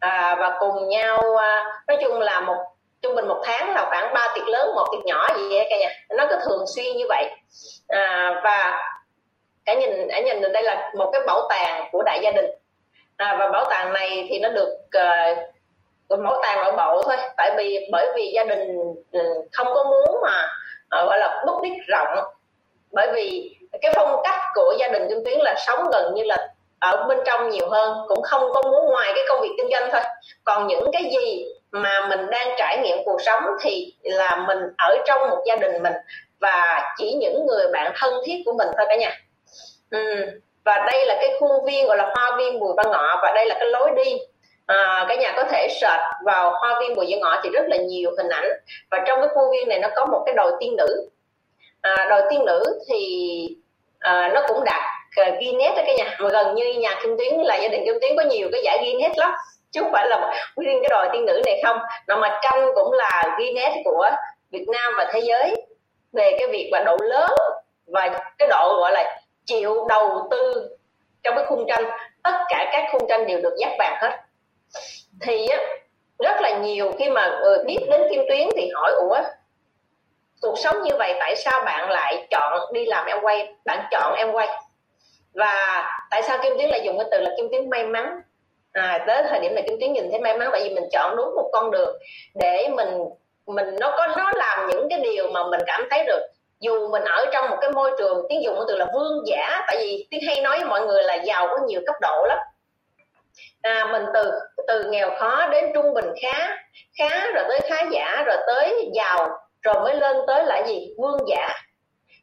à, 0.00 0.36
và 0.38 0.56
cùng 0.60 0.88
nhau 0.88 1.36
à, 1.36 1.64
nói 1.88 1.98
chung 2.02 2.20
là 2.20 2.40
một 2.40 2.56
trung 3.02 3.14
bình 3.14 3.28
một 3.28 3.42
tháng 3.44 3.74
là 3.74 3.86
khoảng 3.88 4.14
3 4.14 4.28
tiệc 4.34 4.48
lớn 4.48 4.70
một 4.74 4.84
tiệc 4.92 5.04
nhỏ 5.04 5.28
gì 5.36 5.42
vậy 5.50 5.66
cả 5.70 5.76
nhà. 5.80 5.88
Nó 6.16 6.26
cứ 6.30 6.38
thường 6.44 6.64
xuyên 6.76 6.96
như 6.96 7.04
vậy. 7.08 7.30
À, 7.88 8.34
và 8.44 8.82
cả 9.66 9.74
nhìn 9.74 10.08
cả 10.10 10.20
nhìn 10.20 10.52
đây 10.52 10.62
là 10.62 10.90
một 10.94 11.10
cái 11.12 11.22
bảo 11.26 11.48
tàng 11.48 11.88
của 11.92 12.02
đại 12.02 12.20
gia 12.22 12.30
đình. 12.30 12.46
À, 13.16 13.36
và 13.38 13.48
bảo 13.48 13.64
tàng 13.70 13.92
này 13.92 14.26
thì 14.30 14.38
nó 14.38 14.48
được 14.48 14.78
uh, 16.14 16.20
bảo 16.22 16.40
tàng 16.42 16.64
nội 16.64 16.72
bộ 16.76 17.02
thôi. 17.02 17.16
Tại 17.36 17.50
vì 17.56 17.88
bởi 17.92 18.12
vì 18.16 18.30
gia 18.34 18.44
đình 18.44 18.94
ừ, 19.12 19.20
không 19.52 19.66
có 19.74 19.84
muốn 19.84 20.20
mà 20.22 20.48
uh, 21.00 21.08
gọi 21.08 21.18
là 21.18 21.44
bút 21.46 21.62
đích 21.62 21.86
rộng. 21.88 22.24
Bởi 22.92 23.12
vì 23.14 23.56
cái 23.82 23.92
phong 23.94 24.20
cách 24.24 24.40
của 24.54 24.74
gia 24.78 24.88
đình 24.88 25.08
Kim 25.08 25.24
Tuyến 25.24 25.38
là 25.38 25.54
sống 25.66 25.84
gần 25.92 26.14
như 26.14 26.22
là 26.24 26.48
ở 26.78 27.06
bên 27.08 27.18
trong 27.26 27.50
nhiều 27.50 27.68
hơn 27.70 27.98
cũng 28.08 28.22
không 28.22 28.52
có 28.54 28.62
muốn 28.62 28.86
ngoài 28.86 29.12
cái 29.14 29.24
công 29.28 29.40
việc 29.40 29.52
kinh 29.56 29.70
doanh 29.70 29.90
thôi. 29.92 30.00
Còn 30.44 30.66
những 30.66 30.90
cái 30.92 31.02
gì 31.04 31.44
mà 31.70 32.06
mình 32.08 32.30
đang 32.30 32.48
trải 32.58 32.78
nghiệm 32.78 32.98
cuộc 33.04 33.22
sống 33.22 33.42
thì 33.62 33.94
là 34.02 34.44
mình 34.48 34.58
ở 34.78 34.96
trong 35.06 35.30
một 35.30 35.42
gia 35.46 35.56
đình 35.56 35.82
mình 35.82 35.94
và 36.40 36.82
chỉ 36.96 37.12
những 37.12 37.46
người 37.46 37.68
bạn 37.72 37.92
thân 37.96 38.14
thiết 38.26 38.42
của 38.44 38.52
mình 38.52 38.68
thôi 38.76 38.86
cả 38.88 38.96
nhà 38.96 39.18
ừ. 39.90 40.26
và 40.64 40.86
đây 40.92 41.06
là 41.06 41.16
cái 41.20 41.30
khuôn 41.40 41.64
viên 41.64 41.86
gọi 41.86 41.96
là 41.96 42.12
hoa 42.14 42.36
viên 42.38 42.60
bùi 42.60 42.72
văn 42.76 42.86
ngọ 42.90 43.18
và 43.22 43.32
đây 43.34 43.46
là 43.46 43.54
cái 43.60 43.68
lối 43.68 43.90
đi. 44.04 44.18
À, 44.66 45.06
cả 45.08 45.14
nhà 45.14 45.32
có 45.36 45.44
thể 45.44 45.68
search 45.80 46.02
vào 46.24 46.50
hoa 46.50 46.80
viên 46.80 46.94
bùi 46.94 47.06
văn 47.10 47.20
ngọ 47.20 47.40
thì 47.42 47.50
rất 47.50 47.64
là 47.68 47.76
nhiều 47.76 48.10
hình 48.18 48.28
ảnh. 48.28 48.48
Và 48.90 49.04
trong 49.06 49.20
cái 49.20 49.28
khuôn 49.34 49.50
viên 49.50 49.68
này 49.68 49.78
nó 49.78 49.88
có 49.96 50.06
một 50.06 50.22
cái 50.26 50.34
đồi 50.34 50.52
tiên 50.60 50.76
nữ. 50.76 51.08
À, 51.82 52.06
đồi 52.10 52.22
tiên 52.30 52.44
nữ 52.44 52.62
thì 52.88 53.00
à, 53.98 54.30
nó 54.34 54.42
cũng 54.48 54.64
đạt 54.64 54.82
uh, 55.20 55.26
à, 55.26 55.30
Guinness 55.40 55.76
đó 55.76 55.82
cả 55.86 55.92
nhà. 55.96 56.16
Mà 56.20 56.28
gần 56.28 56.54
như 56.54 56.74
nhà 56.74 56.94
Kim 57.02 57.16
Tuyến 57.18 57.40
là 57.40 57.56
gia 57.56 57.68
đình 57.68 57.82
Kim 57.84 57.94
Tuyến 58.00 58.16
có 58.16 58.22
nhiều 58.22 58.48
cái 58.52 58.60
giải 58.64 58.78
Guinness 58.84 59.18
lắm. 59.18 59.32
Chứ 59.70 59.82
không 59.82 59.92
phải 59.92 60.08
là 60.08 60.32
riêng 60.56 60.78
cái 60.82 60.88
đồi 60.90 61.08
tiên 61.12 61.24
nữ 61.26 61.42
này 61.46 61.60
không. 61.64 61.78
Mà 62.08 62.16
mà 62.16 62.40
tranh 62.42 62.70
cũng 62.74 62.92
là 62.92 63.36
Guinness 63.38 63.76
của 63.84 64.10
Việt 64.50 64.66
Nam 64.68 64.92
và 64.98 65.10
thế 65.12 65.20
giới 65.20 65.54
về 66.12 66.36
cái 66.38 66.48
việc 66.52 66.70
và 66.72 66.82
độ 66.86 66.96
lớn 67.02 67.30
và 67.86 68.20
cái 68.38 68.48
độ 68.48 68.76
gọi 68.78 68.92
là 68.92 69.20
chịu 69.46 69.86
đầu 69.88 70.28
tư 70.30 70.76
trong 71.22 71.34
cái 71.36 71.44
khung 71.48 71.64
tranh. 71.68 71.84
Tất 72.22 72.38
cả 72.48 72.70
các 72.72 72.84
khung 72.92 73.08
tranh 73.08 73.26
đều 73.26 73.40
được 73.40 73.54
dắt 73.60 73.72
vàng 73.78 73.96
hết. 74.00 74.18
Thì 75.20 75.46
rất 76.18 76.40
là 76.40 76.58
nhiều 76.58 76.92
khi 76.98 77.10
mà 77.10 77.40
người 77.42 77.58
biết 77.66 77.78
đến 77.90 78.02
kim 78.10 78.22
tuyến 78.28 78.48
thì 78.56 78.70
hỏi 78.74 78.92
ủa 78.92 79.18
cuộc 80.42 80.58
sống 80.58 80.82
như 80.82 80.96
vậy 80.98 81.14
tại 81.20 81.36
sao 81.36 81.62
bạn 81.64 81.90
lại 81.90 82.26
chọn 82.30 82.72
đi 82.72 82.84
làm 82.84 83.06
em 83.06 83.18
quay? 83.22 83.54
Bạn 83.64 83.86
chọn 83.90 84.14
em 84.16 84.32
quay. 84.32 84.48
Và 85.34 85.84
tại 86.10 86.22
sao 86.22 86.38
kim 86.42 86.52
tuyến 86.58 86.70
lại 86.70 86.80
dùng 86.84 86.98
cái 86.98 87.06
từ 87.10 87.20
là 87.20 87.30
kim 87.36 87.48
tuyến 87.50 87.70
may 87.70 87.86
mắn? 87.86 88.20
À, 88.72 89.04
tới 89.06 89.22
thời 89.28 89.40
điểm 89.40 89.54
này 89.54 89.64
kim 89.66 89.80
tuyến 89.80 89.92
nhìn 89.92 90.10
thấy 90.10 90.20
may 90.20 90.38
mắn 90.38 90.48
tại 90.52 90.62
vì 90.64 90.74
mình 90.74 90.88
chọn 90.92 91.16
đúng 91.16 91.34
một 91.34 91.50
con 91.52 91.70
đường 91.70 91.98
để 92.34 92.68
mình 92.68 92.98
mình 93.46 93.74
nó 93.80 93.94
có 93.96 94.06
nó 94.16 94.30
làm 94.34 94.68
những 94.68 94.88
cái 94.90 95.00
điều 95.00 95.30
mà 95.30 95.40
mình 95.50 95.60
cảm 95.66 95.88
thấy 95.90 96.04
được 96.04 96.26
dù 96.60 96.88
mình 96.88 97.04
ở 97.04 97.26
trong 97.32 97.50
một 97.50 97.56
cái 97.60 97.70
môi 97.70 97.90
trường 97.98 98.26
tiếng 98.28 98.42
dùng 98.44 98.58
từ 98.68 98.76
là 98.76 98.86
vương 98.94 99.26
giả 99.26 99.64
tại 99.66 99.76
vì 99.80 100.06
tiếng 100.10 100.20
hay 100.26 100.40
nói 100.40 100.58
với 100.58 100.68
mọi 100.68 100.86
người 100.86 101.02
là 101.02 101.14
giàu 101.14 101.46
có 101.48 101.58
nhiều 101.66 101.80
cấp 101.86 101.94
độ 102.00 102.24
lắm. 102.28 102.38
À, 103.62 103.88
mình 103.92 104.04
từ 104.14 104.32
từ 104.66 104.84
nghèo 104.90 105.10
khó 105.18 105.46
đến 105.46 105.64
trung 105.74 105.94
bình 105.94 106.04
khá 106.22 106.56
khá 106.98 107.30
rồi 107.34 107.44
tới 107.48 107.60
khá 107.68 107.84
giả 107.90 108.22
rồi 108.26 108.36
tới 108.46 108.90
giàu 108.94 109.28
rồi 109.62 109.74
mới 109.74 109.96
lên 109.96 110.16
tới 110.26 110.44
là 110.44 110.62
gì? 110.66 110.88
Vương 110.98 111.18
giả. 111.28 111.48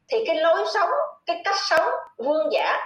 Thì 0.09 0.23
cái 0.27 0.35
lối 0.35 0.65
sống 0.73 0.89
cái 1.25 1.41
cách 1.45 1.57
sống 1.69 1.89
vương 2.17 2.51
giả 2.51 2.77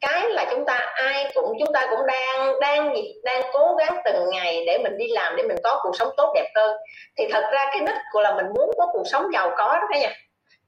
cái 0.00 0.30
là 0.30 0.46
chúng 0.50 0.64
ta 0.64 0.78
ai 0.94 1.30
cũng 1.34 1.52
chúng 1.58 1.72
ta 1.72 1.86
cũng 1.90 2.06
đang 2.06 2.60
đang 2.60 2.96
gì? 2.96 3.14
Đang 3.24 3.42
cố 3.52 3.74
gắng 3.78 4.00
từng 4.04 4.30
ngày 4.30 4.64
để 4.66 4.78
mình 4.78 4.98
đi 4.98 5.08
làm 5.08 5.36
để 5.36 5.42
mình 5.42 5.56
có 5.64 5.80
cuộc 5.82 5.96
sống 5.98 6.08
tốt 6.16 6.32
đẹp 6.34 6.52
hơn. 6.56 6.76
Thì 7.16 7.28
thật 7.32 7.44
ra 7.52 7.64
cái 7.72 7.80
đích 7.80 7.96
của 8.12 8.20
là 8.20 8.34
mình 8.34 8.46
muốn 8.56 8.70
có 8.78 8.86
cuộc 8.92 9.04
sống 9.12 9.24
giàu 9.32 9.50
có 9.56 9.66
đó 9.66 9.86
cả 9.92 9.98
nhà 9.98 10.10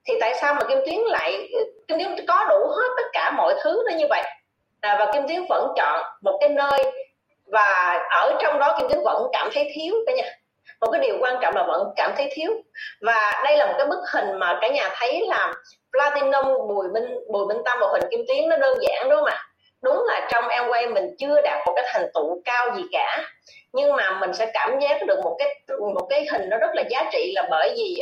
thì 0.05 0.15
tại 0.21 0.35
sao 0.41 0.55
mà 0.55 0.61
kim 0.69 0.79
tuyến 0.87 1.01
lại 1.07 1.49
kim 1.89 1.99
tuyến 1.99 2.27
có 2.29 2.45
đủ 2.49 2.67
hết 2.69 2.89
tất 2.97 3.09
cả 3.13 3.31
mọi 3.37 3.55
thứ 3.63 3.83
nó 3.87 3.97
như 3.97 4.07
vậy? 4.11 4.23
À, 4.81 4.97
và 4.99 5.13
kim 5.13 5.29
tuyến 5.29 5.47
vẫn 5.49 5.73
chọn 5.77 6.03
một 6.23 6.39
cái 6.41 6.49
nơi 6.49 6.93
và 7.47 7.99
ở 8.11 8.37
trong 8.43 8.59
đó 8.59 8.77
kim 8.79 8.89
tuyến 8.89 9.01
vẫn 9.05 9.27
cảm 9.33 9.49
thấy 9.53 9.73
thiếu 9.75 9.95
cả 10.07 10.13
nhà. 10.17 10.25
Một 10.81 10.91
cái 10.93 11.01
điều 11.01 11.17
quan 11.21 11.37
trọng 11.43 11.57
là 11.57 11.63
vẫn 11.63 11.93
cảm 11.97 12.13
thấy 12.17 12.29
thiếu. 12.33 12.51
Và 13.01 13.43
đây 13.45 13.57
là 13.57 13.67
một 13.67 13.75
cái 13.79 13.87
bức 13.87 14.01
hình 14.13 14.39
mà 14.39 14.59
cả 14.61 14.69
nhà 14.69 14.89
thấy 14.95 15.27
là 15.29 15.55
platinum 15.93 16.69
bùi 16.69 16.89
minh 16.89 17.19
bùi 17.33 17.47
minh 17.47 17.63
tâm 17.65 17.79
và 17.81 17.87
hình 17.93 18.11
kim 18.11 18.21
tuyến 18.29 18.49
nó 18.49 18.57
đơn 18.57 18.79
giản 18.81 19.09
đúng 19.09 19.19
không 19.19 19.29
ạ? 19.29 19.45
Đúng 19.83 20.05
là 20.07 20.29
trong 20.33 20.49
em 20.49 20.69
quay 20.69 20.87
mình 20.87 21.07
chưa 21.19 21.41
đạt 21.41 21.67
một 21.67 21.73
cái 21.77 21.85
thành 21.89 22.07
tựu 22.15 22.41
cao 22.45 22.75
gì 22.77 22.83
cả. 22.93 23.25
Nhưng 23.73 23.97
mà 23.97 24.19
mình 24.21 24.35
sẽ 24.35 24.51
cảm 24.55 24.79
giác 24.79 25.07
được 25.07 25.21
một 25.25 25.37
cái 25.39 25.61
một 25.95 26.07
cái 26.11 26.27
hình 26.33 26.49
nó 26.49 26.57
rất 26.57 26.71
là 26.75 26.83
giá 26.91 27.11
trị 27.13 27.33
là 27.35 27.47
bởi 27.51 27.75
vì 27.79 28.01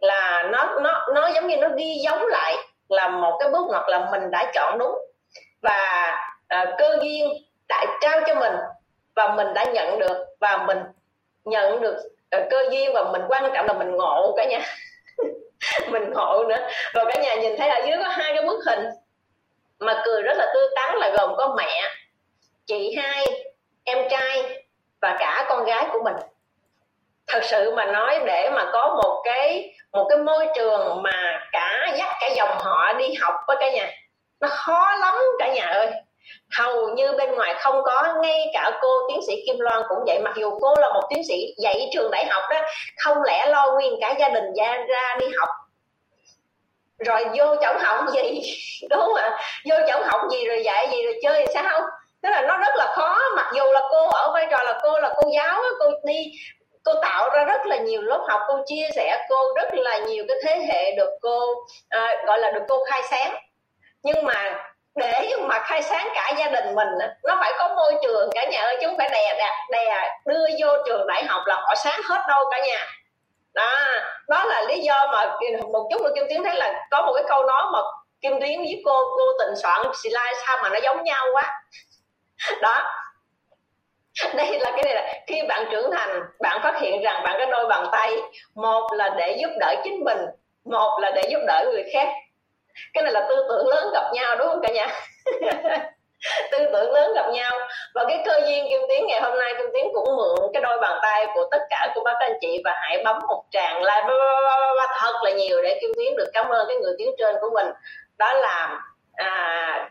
là 0.00 0.48
nó 0.52 0.78
nó 0.80 1.06
nó 1.14 1.28
giống 1.34 1.46
như 1.46 1.56
nó 1.56 1.68
ghi 1.76 1.98
dấu 2.04 2.26
lại 2.26 2.56
là 2.88 3.08
một 3.08 3.36
cái 3.40 3.48
bước 3.48 3.66
ngoặt 3.68 3.82
là 3.88 4.08
mình 4.10 4.30
đã 4.30 4.50
chọn 4.54 4.78
đúng. 4.78 4.98
Và 5.62 6.12
uh, 6.62 6.68
cơ 6.78 6.98
duyên 7.02 7.28
đã 7.68 7.84
trao 8.00 8.20
cho 8.26 8.34
mình 8.34 8.54
và 9.14 9.34
mình 9.34 9.54
đã 9.54 9.64
nhận 9.64 9.98
được 9.98 10.26
và 10.40 10.64
mình 10.66 10.78
nhận 11.44 11.80
được 11.80 11.96
uh, 12.36 12.42
cơ 12.50 12.64
duyên 12.70 12.90
và 12.94 13.04
mình 13.12 13.22
quan 13.28 13.50
trọng 13.54 13.66
là 13.66 13.72
mình 13.72 13.96
ngộ 13.96 14.34
cả 14.36 14.44
nhà. 14.44 14.60
Mình 15.90 16.10
ngộ 16.10 16.44
nữa. 16.48 16.68
Và 16.94 17.04
cả 17.04 17.20
nhà 17.22 17.34
nhìn 17.34 17.56
thấy 17.58 17.68
ở 17.68 17.86
dưới 17.86 17.96
có 18.02 18.08
hai 18.08 18.34
cái 18.34 18.46
bức 18.46 18.64
hình 18.66 18.84
mà 19.78 20.02
cười 20.04 20.22
rất 20.22 20.36
là 20.36 20.50
tươi 20.54 20.68
tắn 20.76 20.96
là 20.96 21.10
gồm 21.18 21.34
có 21.36 21.54
mẹ 21.56 21.82
chị 22.66 22.94
hai 22.96 23.26
em 23.84 24.08
trai 24.10 24.64
và 25.00 25.16
cả 25.18 25.46
con 25.48 25.64
gái 25.64 25.86
của 25.92 26.02
mình 26.04 26.14
thật 27.28 27.40
sự 27.44 27.74
mà 27.76 27.86
nói 27.86 28.20
để 28.26 28.50
mà 28.54 28.70
có 28.72 29.00
một 29.02 29.22
cái 29.24 29.74
một 29.92 30.06
cái 30.08 30.18
môi 30.18 30.46
trường 30.54 31.02
mà 31.02 31.40
cả 31.52 31.94
dắt 31.98 32.08
cả 32.20 32.28
dòng 32.36 32.58
họ 32.58 32.92
đi 32.92 33.14
học 33.20 33.34
với 33.46 33.56
cả 33.60 33.70
nhà, 33.70 33.90
nó 34.40 34.48
khó 34.50 34.96
lắm 35.00 35.14
cả 35.38 35.52
nhà 35.54 35.66
ơi. 35.66 35.90
Hầu 36.56 36.88
như 36.88 37.12
bên 37.18 37.34
ngoài 37.34 37.54
không 37.58 37.82
có, 37.84 38.14
ngay 38.22 38.50
cả 38.54 38.70
cô 38.80 38.88
tiến 39.08 39.20
sĩ 39.26 39.34
Kim 39.46 39.58
Loan 39.58 39.82
cũng 39.88 39.98
vậy, 40.06 40.18
mặc 40.18 40.34
dù 40.36 40.58
cô 40.60 40.74
là 40.78 40.92
một 40.94 41.02
tiến 41.10 41.22
sĩ 41.28 41.54
dạy 41.62 41.88
trường 41.92 42.10
đại 42.10 42.26
học 42.26 42.42
đó, 42.50 42.60
không 43.04 43.22
lẽ 43.22 43.46
lo 43.46 43.72
nguyên 43.72 43.94
cả 44.00 44.14
gia 44.18 44.28
đình 44.28 44.44
ra 44.58 44.76
ra 44.88 45.16
đi 45.20 45.26
học? 45.38 45.48
Rồi 46.98 47.24
vô 47.24 47.56
chổng 47.62 47.78
học 47.78 48.04
gì? 48.14 48.40
Đúng 48.90 49.00
không 49.00 49.14
ạ 49.14 49.38
vô 49.70 49.76
chổng 49.88 50.02
học 50.02 50.20
gì 50.30 50.44
rồi 50.46 50.62
dạy 50.64 50.88
gì 50.90 51.02
rồi 51.04 51.14
chơi 51.22 51.46
sao? 51.54 51.80
Tức 52.22 52.28
là 52.30 52.40
nó 52.40 52.58
rất 52.58 52.76
là 52.76 52.92
khó, 52.96 53.18
mặc 53.36 53.50
dù 53.54 53.62
là 53.72 53.80
cô 53.90 54.08
ở 54.08 54.30
vai 54.34 54.46
trò 54.50 54.58
là 54.62 54.80
cô 54.82 54.98
là 54.98 55.14
cô 55.16 55.30
giáo 55.34 55.62
cô 55.78 55.86
đi 56.04 56.32
cô 56.88 57.00
tạo 57.02 57.30
ra 57.30 57.44
rất 57.44 57.66
là 57.66 57.76
nhiều 57.76 58.02
lớp 58.02 58.24
học 58.28 58.40
cô 58.48 58.58
chia 58.66 58.88
sẻ 58.94 59.26
cô 59.28 59.36
rất 59.56 59.74
là 59.74 59.98
nhiều 59.98 60.24
cái 60.28 60.36
thế 60.44 60.66
hệ 60.68 60.92
được 60.96 61.10
cô 61.22 61.40
à, 61.88 62.14
gọi 62.26 62.38
là 62.38 62.50
được 62.50 62.62
cô 62.68 62.84
khai 62.84 63.02
sáng. 63.10 63.34
Nhưng 64.02 64.24
mà 64.24 64.64
để 64.94 65.36
mà 65.40 65.58
khai 65.58 65.82
sáng 65.82 66.08
cả 66.14 66.32
gia 66.38 66.48
đình 66.48 66.74
mình 66.74 66.88
nó 67.24 67.36
phải 67.40 67.52
có 67.58 67.68
môi 67.76 67.94
trường. 68.02 68.30
Cả 68.34 68.44
nhà 68.50 68.60
ơi 68.60 68.78
chúng 68.82 68.98
phải 68.98 69.08
đè 69.12 69.34
đè 69.38 69.50
đè 69.70 70.10
đưa 70.26 70.46
vô 70.60 70.68
trường 70.86 71.06
đại 71.06 71.24
học 71.24 71.42
là 71.46 71.54
họ 71.56 71.74
sáng 71.74 72.00
hết 72.04 72.24
đâu 72.28 72.44
cả 72.50 72.58
nhà. 72.66 72.86
Đó 73.54 73.74
đó 74.28 74.44
là 74.44 74.62
lý 74.62 74.80
do 74.80 75.08
mà 75.12 75.36
một 75.72 75.88
chút 75.92 76.02
nữa 76.02 76.10
kim 76.14 76.24
tiến 76.28 76.44
thấy 76.44 76.54
là 76.54 76.86
có 76.90 77.02
một 77.02 77.12
cái 77.14 77.24
câu 77.28 77.44
nói 77.44 77.62
mà 77.72 77.78
kim 78.20 78.40
tiến 78.40 78.60
với 78.60 78.82
cô 78.84 79.02
cô 79.16 79.24
tình 79.38 79.56
soạn 79.62 79.82
slide 80.02 80.32
sao 80.46 80.58
mà 80.62 80.68
nó 80.68 80.78
giống 80.82 81.04
nhau 81.04 81.26
quá. 81.32 81.60
Đó 82.60 82.84
đây 84.36 84.58
là 84.58 84.70
cái 84.70 84.82
này 84.84 84.94
là 84.94 85.14
khi 85.26 85.42
bạn 85.48 85.66
trưởng 85.70 85.90
thành 85.92 86.20
bạn 86.40 86.60
phát 86.62 86.80
hiện 86.80 87.02
rằng 87.02 87.22
bạn 87.24 87.36
có 87.38 87.46
đôi 87.46 87.68
bàn 87.68 87.86
tay. 87.92 88.16
Một 88.54 88.92
là 88.92 89.14
để 89.18 89.36
giúp 89.40 89.50
đỡ 89.60 89.74
chính 89.84 90.04
mình 90.04 90.18
một 90.64 90.98
là 91.00 91.10
để 91.10 91.22
giúp 91.30 91.40
đỡ 91.46 91.64
người 91.72 91.84
khác. 91.92 92.08
Cái 92.92 93.04
này 93.04 93.12
là 93.12 93.26
tư 93.28 93.36
tưởng 93.48 93.68
lớn 93.68 93.88
gặp 93.92 94.10
nhau 94.12 94.36
đúng 94.36 94.48
không 94.48 94.60
cả 94.62 94.68
nhà? 94.72 94.86
Tư 96.50 96.58
tưởng 96.72 96.92
lớn 96.92 97.12
gặp 97.14 97.30
nhau. 97.32 97.58
Và 97.94 98.04
cái 98.08 98.22
cơ 98.24 98.40
duyên 98.46 98.66
kim 98.70 98.80
tiến 98.88 99.06
ngày 99.06 99.20
hôm 99.20 99.38
nay 99.38 99.54
kim 99.58 99.66
tiến 99.74 99.88
cũng 99.94 100.16
mượn 100.16 100.52
cái 100.52 100.62
đôi 100.62 100.78
bàn 100.80 100.98
tay 101.02 101.26
của 101.34 101.48
tất 101.50 101.62
cả 101.70 101.92
của 101.94 102.04
các 102.04 102.16
anh 102.20 102.38
chị 102.40 102.62
và 102.64 102.74
hãy 102.80 103.02
bấm 103.04 103.18
một 103.28 103.44
tràng 103.50 103.82
like. 103.82 104.04
Thật 105.00 105.14
là 105.22 105.30
nhiều 105.30 105.62
để 105.62 105.78
kim 105.80 105.90
tiến 105.96 106.16
được 106.16 106.30
cảm 106.34 106.48
ơn 106.48 106.66
cái 106.68 106.76
người 106.76 106.92
tiếng 106.98 107.10
trên 107.18 107.36
của 107.40 107.50
mình. 107.54 107.66
Đó 108.18 108.32
là 108.32 108.80
à, 109.14 109.90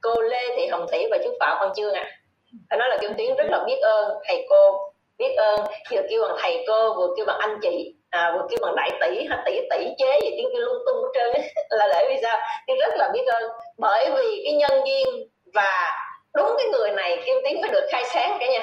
cô 0.00 0.20
lê 0.20 0.56
thị 0.56 0.66
hồng 0.66 0.86
thủy 0.90 1.06
và 1.10 1.18
chú 1.24 1.30
phạm 1.40 1.58
văn 1.60 1.72
chương 1.76 1.94
à 1.94 2.21
phải 2.70 2.78
nói 2.78 2.88
là 2.88 2.96
kim 3.00 3.14
tiến 3.16 3.36
rất 3.36 3.46
là 3.50 3.64
biết 3.66 3.80
ơn 3.82 4.18
thầy 4.24 4.46
cô 4.50 4.92
biết 5.18 5.34
ơn. 5.36 5.60
Vừa 5.90 6.02
kêu 6.10 6.22
bằng 6.22 6.36
thầy 6.42 6.64
cô 6.68 6.94
vừa 6.94 7.08
kêu 7.16 7.26
bằng 7.26 7.38
anh 7.38 7.58
chị 7.62 7.94
à, 8.10 8.32
vừa 8.34 8.46
kêu 8.50 8.58
bằng 8.62 8.74
đại 8.76 8.90
tỷ 9.00 9.26
hay 9.28 9.38
tỷ 9.46 9.60
tỷ 9.70 9.86
chế 9.98 10.20
gì 10.22 10.30
tiếng 10.36 10.48
kêu 10.52 10.60
lung 10.60 10.82
tung 10.86 10.96
hết 11.02 11.10
trơn 11.14 11.42
là 11.78 11.88
để 11.88 12.06
vì 12.08 12.22
sao? 12.22 12.38
Kim 12.66 12.76
rất 12.76 12.94
là 12.96 13.08
biết 13.12 13.26
ơn. 13.26 13.42
Bởi 13.78 14.10
vì 14.10 14.42
cái 14.44 14.52
nhân 14.52 14.86
duyên 14.86 15.28
và 15.54 15.92
đúng 16.34 16.54
cái 16.58 16.66
người 16.72 16.90
này 16.90 17.22
kim 17.26 17.36
tiến 17.44 17.58
phải 17.62 17.70
được 17.70 17.86
khai 17.90 18.04
sáng 18.04 18.36
cả 18.40 18.46
nhà. 18.46 18.62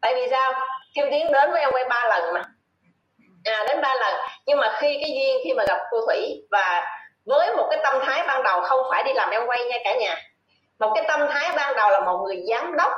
Tại 0.00 0.14
vì 0.14 0.28
sao? 0.30 0.52
Kim 0.94 1.06
tiến 1.10 1.32
đến 1.32 1.50
với 1.50 1.60
em 1.60 1.70
quay 1.72 1.84
ba 1.84 2.08
lần 2.08 2.34
mà. 2.34 2.42
À 3.44 3.64
đến 3.68 3.80
ba 3.80 3.94
lần. 3.94 4.14
Nhưng 4.46 4.58
mà 4.58 4.76
khi 4.80 4.98
cái 5.00 5.10
duyên 5.14 5.40
khi 5.44 5.54
mà 5.54 5.64
gặp 5.68 5.78
cô 5.90 6.06
thủy 6.06 6.46
và 6.50 6.84
với 7.26 7.56
một 7.56 7.66
cái 7.70 7.80
tâm 7.82 7.94
thái 8.06 8.24
ban 8.26 8.42
đầu 8.42 8.60
không 8.60 8.80
phải 8.90 9.02
đi 9.02 9.12
làm 9.14 9.30
em 9.30 9.46
quay 9.46 9.64
nha 9.64 9.76
cả 9.84 9.94
nhà. 9.94 10.16
Một 10.78 10.92
cái 10.94 11.04
tâm 11.08 11.20
thái 11.30 11.52
ban 11.56 11.76
đầu 11.76 11.90
là 11.90 12.00
một 12.00 12.18
người 12.24 12.42
giám 12.48 12.76
đốc 12.76 12.92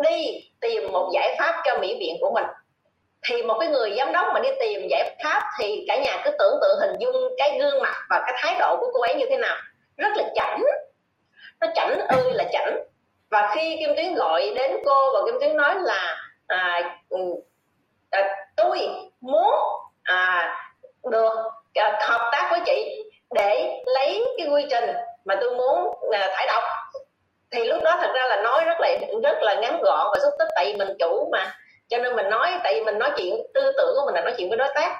đi 0.00 0.50
tìm 0.60 0.92
một 0.92 1.10
giải 1.14 1.36
pháp 1.38 1.62
cho 1.64 1.78
mỹ 1.78 1.96
viện 2.00 2.16
của 2.20 2.30
mình. 2.34 2.44
Thì 3.28 3.42
một 3.42 3.56
cái 3.60 3.68
người 3.68 3.94
giám 3.98 4.12
đốc 4.12 4.26
mà 4.34 4.40
đi 4.40 4.48
tìm 4.60 4.88
giải 4.90 5.16
pháp 5.24 5.42
thì 5.58 5.84
cả 5.88 5.96
nhà 5.96 6.22
cứ 6.24 6.30
tưởng 6.38 6.58
tượng 6.60 6.78
hình 6.80 6.96
dung 7.00 7.34
cái 7.38 7.58
gương 7.58 7.82
mặt 7.82 7.94
và 8.10 8.22
cái 8.26 8.38
thái 8.38 8.56
độ 8.58 8.76
của 8.80 8.90
cô 8.92 9.00
ấy 9.00 9.14
như 9.14 9.26
thế 9.30 9.36
nào. 9.36 9.56
Rất 9.96 10.08
là 10.16 10.24
chảnh. 10.34 10.62
Nó 11.60 11.66
chảnh 11.74 12.00
ơi 12.08 12.32
là 12.32 12.44
chảnh. 12.52 12.76
Và 13.30 13.52
khi 13.54 13.76
kim 13.78 13.96
tuyến 13.96 14.14
gọi 14.14 14.52
đến 14.54 14.70
cô 14.84 15.12
và 15.14 15.20
kim 15.26 15.40
tuyến 15.40 15.56
nói 15.56 15.74
là 15.80 16.16
à, 16.46 16.96
ừ, 17.08 17.18
à, 18.10 18.36
tôi 18.56 18.88
muốn 19.20 19.54
à, 20.02 20.54
được 21.10 21.34
à, 21.74 21.98
hợp 22.00 22.28
tác 22.32 22.48
với 22.50 22.60
chị 22.66 23.02
để 23.30 23.82
lấy 23.84 24.24
cái 24.38 24.48
quy 24.48 24.66
trình 24.70 24.94
mà 25.24 25.36
tôi 25.40 25.56
muốn 25.56 25.94
à, 26.12 26.30
thải 26.34 26.46
độc 26.46 26.62
thì 27.52 27.64
lúc 27.64 27.82
đó 27.82 27.98
thật 28.00 28.10
ra 28.14 28.26
là 28.28 28.42
nói 28.42 28.64
rất 28.64 28.80
là 28.80 28.96
rất 29.22 29.42
là 29.42 29.54
ngắn 29.54 29.80
gọn 29.82 30.06
và 30.12 30.18
xúc 30.22 30.34
tích. 30.38 30.48
Tại 30.54 30.64
vì 30.66 30.76
mình 30.76 30.96
chủ 30.98 31.28
mà. 31.32 31.56
Cho 31.88 31.98
nên 31.98 32.16
mình 32.16 32.30
nói 32.30 32.50
tại 32.64 32.74
vì 32.74 32.80
mình 32.80 32.98
nói 32.98 33.10
chuyện 33.16 33.34
tư 33.54 33.72
tưởng 33.76 33.94
của 33.96 34.02
mình 34.06 34.14
là 34.14 34.20
nói 34.20 34.34
chuyện 34.38 34.48
với 34.48 34.58
đối 34.58 34.68
tác. 34.74 34.96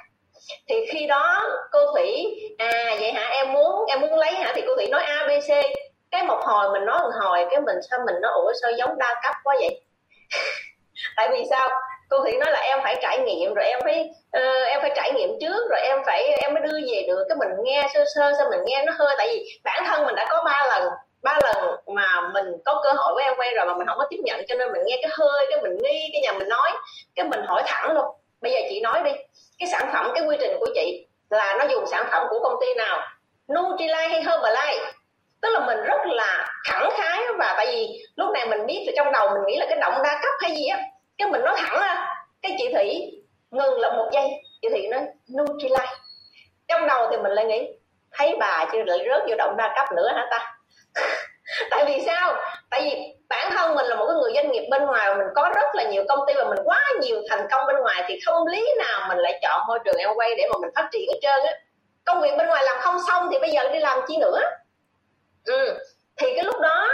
Thì 0.69 0.75
khi 0.91 1.07
đó 1.07 1.49
cô 1.71 1.79
thủy 1.91 2.25
à 2.57 2.95
vậy 2.99 3.11
hả 3.11 3.29
em 3.29 3.53
muốn 3.53 3.85
em 3.87 4.01
muốn 4.01 4.19
lấy 4.19 4.31
hả? 4.31 4.51
Thì 4.55 4.61
cô 4.67 4.75
thủy 4.75 4.87
nói 4.87 5.03
abc 5.03 5.65
cái 6.11 6.23
một 6.23 6.39
hồi 6.43 6.71
mình 6.73 6.85
nói 6.85 6.99
một 6.99 7.11
hồi 7.21 7.45
cái 7.51 7.61
mình 7.61 7.77
sao 7.89 7.99
mình 8.05 8.15
nói 8.21 8.31
ủa 8.35 8.53
sao 8.61 8.71
giống 8.71 8.97
đa 8.97 9.21
cấp 9.23 9.35
quá 9.43 9.55
vậy? 9.59 9.81
Tại 11.17 11.29
vì 11.31 11.43
sao? 11.49 11.69
Cô 12.09 12.19
thủy 12.23 12.33
nói 12.39 12.51
là 12.51 12.59
em 12.59 12.79
phải 12.83 12.95
trải 13.01 13.19
nghiệm 13.19 13.53
rồi 13.53 13.65
em 13.65 13.79
phải 13.83 14.09
uh, 14.09 14.15
ờ, 14.31 14.63
em 14.63 14.81
phải 14.81 14.91
trải 14.95 15.11
nghiệm 15.11 15.29
trước 15.41 15.69
rồi 15.69 15.81
em 15.81 15.99
phải 16.05 16.23
em 16.23 16.53
mới 16.53 16.63
đưa 16.63 16.79
về 16.91 17.03
được. 17.07 17.25
Cái 17.29 17.37
mình 17.39 17.49
nghe 17.63 17.87
sơ 17.93 18.03
sơ 18.15 18.33
sao 18.37 18.49
mình 18.49 18.59
nghe 18.65 18.83
nó 18.85 18.93
hơi. 18.99 19.15
Tại 19.17 19.27
vì 19.27 19.59
bản 19.63 19.83
thân 19.87 20.05
mình 20.05 20.15
đã 20.15 20.27
có 20.29 20.43
ba 20.45 20.67
lần 20.69 20.83
ba 21.23 21.39
lần 21.43 21.75
mà 21.87 22.29
mình 22.33 22.45
có 22.65 22.81
cơ 22.83 22.91
hội 22.97 23.13
với 23.15 23.23
em 23.23 23.33
quay 23.37 23.53
rồi 23.53 23.65
mà 23.65 23.73
mình 23.73 23.87
không 23.87 23.97
có 23.97 24.07
tiếp 24.09 24.19
nhận, 24.23 24.41
cho 24.47 24.55
nên 24.55 24.71
mình 24.71 24.81
nghe 24.85 24.99
cái 25.01 25.11
hơi, 25.13 25.45
cái 25.49 25.61
mình 25.61 25.77
nghi, 25.83 26.09
cái 26.13 26.21
nhà 26.21 26.31
mình 26.39 26.49
nói, 26.49 26.71
cái 27.15 27.27
mình 27.27 27.41
hỏi 27.47 27.63
thẳng 27.65 27.91
luôn. 27.93 28.05
Bây 28.41 28.51
giờ 28.51 28.59
chị 28.69 28.81
nói 28.81 29.01
đi, 29.03 29.11
cái 29.59 29.69
sản 29.71 29.89
phẩm, 29.93 30.11
cái 30.15 30.23
quy 30.27 30.37
trình 30.39 30.57
của 30.59 30.67
chị 30.75 31.07
là 31.29 31.55
nó 31.59 31.65
dùng 31.65 31.85
sản 31.87 32.05
phẩm 32.11 32.27
của 32.29 32.39
công 32.43 32.55
ty 32.61 32.73
nào? 32.73 32.99
Nutrilite 33.53 34.07
hay 34.07 34.23
Herbalife? 34.23 34.91
Tức 35.41 35.49
là 35.49 35.59
mình 35.59 35.77
rất 35.83 36.01
là 36.05 36.47
khẳng 36.63 36.89
khái 36.97 37.21
và 37.37 37.53
tại 37.57 37.65
vì 37.65 38.05
lúc 38.15 38.29
này 38.33 38.47
mình 38.47 38.65
biết 38.65 38.83
là 38.87 38.93
trong 38.95 39.11
đầu 39.11 39.29
mình 39.29 39.41
nghĩ 39.47 39.57
là 39.57 39.65
cái 39.69 39.77
động 39.81 39.93
đa 40.03 40.19
cấp 40.23 40.33
hay 40.39 40.55
gì 40.55 40.67
á, 40.67 40.79
cái 41.17 41.29
mình 41.29 41.41
nói 41.41 41.55
thẳng 41.57 41.79
ra, 41.79 42.15
cái 42.41 42.55
chị 42.57 42.73
thủy 42.73 43.11
ngừng 43.51 43.79
là 43.79 43.91
một 43.95 44.09
giây, 44.13 44.29
chị 44.61 44.69
thủy 44.69 44.87
nói, 44.87 45.01
Nutrilite. 45.37 45.95
Trong 46.67 46.87
đầu 46.87 47.07
thì 47.11 47.17
mình 47.17 47.31
lại 47.31 47.45
nghĩ, 47.45 47.67
thấy 48.11 48.35
bà 48.39 48.65
chưa 48.71 48.83
lại 48.83 48.97
rớt 49.09 49.23
vô 49.29 49.35
động 49.37 49.57
đa 49.57 49.73
cấp 49.75 49.95
nữa 49.95 50.11
hả 50.15 50.27
ta? 50.31 50.57
Tại 51.71 51.85
vì 51.85 52.03
sao? 52.05 52.35
Tại 52.69 52.81
vì 52.83 53.13
bản 53.29 53.51
thân 53.51 53.75
mình 53.75 53.85
là 53.85 53.95
một 53.95 54.05
cái 54.07 54.15
người 54.15 54.31
doanh 54.35 54.51
nghiệp 54.51 54.67
bên 54.71 54.85
ngoài 54.85 55.15
mình 55.15 55.27
có 55.35 55.51
rất 55.55 55.75
là 55.75 55.83
nhiều 55.83 56.03
công 56.09 56.19
ty 56.27 56.33
và 56.33 56.43
mình 56.43 56.59
quá 56.65 56.83
nhiều 57.01 57.21
thành 57.29 57.47
công 57.51 57.67
bên 57.67 57.75
ngoài 57.75 58.03
thì 58.07 58.19
không 58.25 58.47
lý 58.47 58.73
nào 58.79 59.05
mình 59.09 59.17
lại 59.17 59.39
chọn 59.41 59.61
môi 59.67 59.79
trường 59.85 59.95
em 59.97 60.09
quay 60.15 60.35
để 60.35 60.47
mà 60.51 60.57
mình 60.61 60.71
phát 60.75 60.89
triển 60.91 61.01
hết 61.09 61.19
trơn 61.21 61.45
á. 61.45 61.53
Công 62.05 62.21
việc 62.21 62.31
bên 62.37 62.47
ngoài 62.47 62.63
làm 62.65 62.77
không 62.79 62.97
xong 63.07 63.27
thì 63.31 63.39
bây 63.39 63.51
giờ 63.51 63.69
đi 63.73 63.79
làm 63.79 63.99
chi 64.07 64.17
nữa? 64.17 64.41
Ừ. 65.45 65.77
thì 66.17 66.35
cái 66.35 66.43
lúc 66.43 66.59
đó 66.61 66.89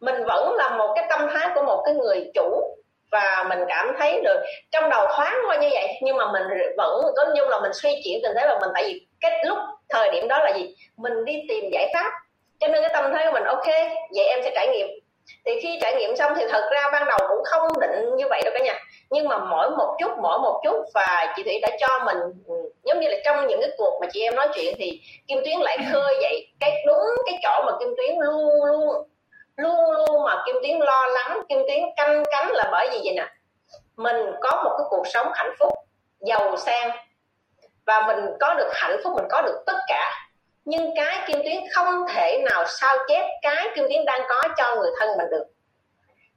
mình 0.00 0.24
vẫn 0.24 0.54
là 0.54 0.70
một 0.70 0.92
cái 0.96 1.06
tâm 1.08 1.28
thái 1.32 1.48
của 1.54 1.62
một 1.62 1.82
cái 1.84 1.94
người 1.94 2.30
chủ 2.34 2.76
và 3.12 3.44
mình 3.48 3.58
cảm 3.68 3.94
thấy 3.98 4.20
được 4.24 4.40
trong 4.70 4.90
đầu 4.90 5.06
thoáng 5.16 5.36
qua 5.46 5.56
như 5.56 5.68
vậy. 5.72 5.98
Nhưng 6.02 6.16
mà 6.16 6.32
mình 6.32 6.42
vẫn 6.76 7.02
có 7.16 7.26
nhưng 7.34 7.48
là 7.48 7.60
mình 7.60 7.72
suy 7.74 8.00
chuyển 8.04 8.20
tình 8.22 8.32
thế 8.36 8.46
và 8.48 8.58
mình, 8.60 8.70
tại 8.74 8.84
vì 8.84 9.06
cái 9.20 9.44
lúc 9.44 9.58
thời 9.88 10.10
điểm 10.10 10.28
đó 10.28 10.38
là 10.38 10.52
gì? 10.56 10.74
Mình 10.96 11.24
đi 11.24 11.42
tìm 11.48 11.64
giải 11.72 11.90
pháp 11.94 12.12
cho 12.60 12.68
nên 12.68 12.82
cái 12.82 12.90
tâm 12.92 13.12
thế 13.12 13.24
của 13.24 13.32
mình, 13.32 13.44
ok, 13.44 13.66
vậy 14.14 14.24
em 14.24 14.40
sẽ 14.44 14.50
trải 14.54 14.68
nghiệm. 14.68 14.86
Thì 15.44 15.60
khi 15.62 15.78
trải 15.82 15.94
nghiệm 15.94 16.16
xong 16.16 16.32
thì 16.36 16.44
thật 16.50 16.68
ra 16.72 16.88
ban 16.92 17.06
đầu 17.06 17.18
cũng 17.28 17.44
không 17.44 17.80
định 17.80 18.16
như 18.16 18.24
vậy 18.30 18.42
đâu 18.44 18.52
cả 18.54 18.64
nhà. 18.64 18.74
Nhưng 19.10 19.28
mà 19.28 19.38
mỗi 19.38 19.70
một 19.70 19.96
chút, 20.00 20.10
mỗi 20.22 20.38
một 20.38 20.60
chút, 20.64 20.84
và 20.94 21.34
chị 21.36 21.42
thủy 21.42 21.58
đã 21.62 21.68
cho 21.80 22.04
mình, 22.04 22.16
giống 22.84 23.00
như 23.00 23.08
là 23.08 23.16
trong 23.24 23.46
những 23.46 23.60
cái 23.60 23.70
cuộc 23.76 23.98
mà 24.00 24.06
chị 24.12 24.22
em 24.22 24.34
nói 24.34 24.48
chuyện 24.54 24.74
thì 24.78 25.00
kim 25.28 25.38
tuyến 25.44 25.58
lại 25.60 25.78
khơi 25.92 26.16
dậy 26.20 26.48
cái 26.60 26.84
đúng 26.86 27.04
cái 27.26 27.38
chỗ 27.42 27.62
mà 27.66 27.72
kim 27.80 27.88
tuyến 27.96 28.16
luôn 28.18 28.64
luôn 28.64 29.08
luôn 29.56 29.90
luôn 29.90 30.24
mà 30.24 30.42
kim 30.46 30.56
tuyến 30.62 30.78
lo 30.78 31.06
lắng, 31.06 31.42
kim 31.48 31.58
tuyến 31.68 31.78
canh 31.96 32.22
cánh 32.30 32.50
là 32.50 32.68
bởi 32.72 32.88
vì 32.92 33.00
vậy 33.04 33.14
nè? 33.16 33.26
Mình 33.96 34.16
có 34.40 34.62
một 34.64 34.70
cái 34.78 34.86
cuộc 34.90 35.06
sống 35.06 35.26
hạnh 35.34 35.54
phúc, 35.58 35.72
giàu 36.20 36.56
sang, 36.56 36.90
và 37.86 38.04
mình 38.06 38.24
có 38.40 38.54
được 38.54 38.68
hạnh 38.72 38.96
phúc, 39.04 39.12
mình 39.16 39.26
có 39.30 39.42
được 39.42 39.62
tất 39.66 39.76
cả 39.88 40.25
nhưng 40.66 40.94
cái 40.96 41.24
kim 41.26 41.38
tuyến 41.44 41.62
không 41.74 42.06
thể 42.08 42.42
nào 42.50 42.64
sao 42.66 42.96
chép 43.08 43.26
cái 43.42 43.68
kim 43.74 43.84
tuyến 43.88 44.04
đang 44.04 44.20
có 44.28 44.42
cho 44.56 44.76
người 44.76 44.90
thân 44.98 45.08
mình 45.18 45.26
được. 45.30 45.44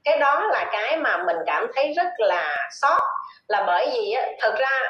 Cái 0.03 0.19
đó 0.19 0.47
là 0.51 0.69
cái 0.71 0.97
mà 0.97 1.17
mình 1.17 1.37
cảm 1.45 1.67
thấy 1.75 1.93
rất 1.93 2.07
là 2.17 2.55
sót 2.81 2.99
là 3.47 3.63
bởi 3.67 3.89
vì 3.93 4.15
thật 4.39 4.55
ra 4.59 4.81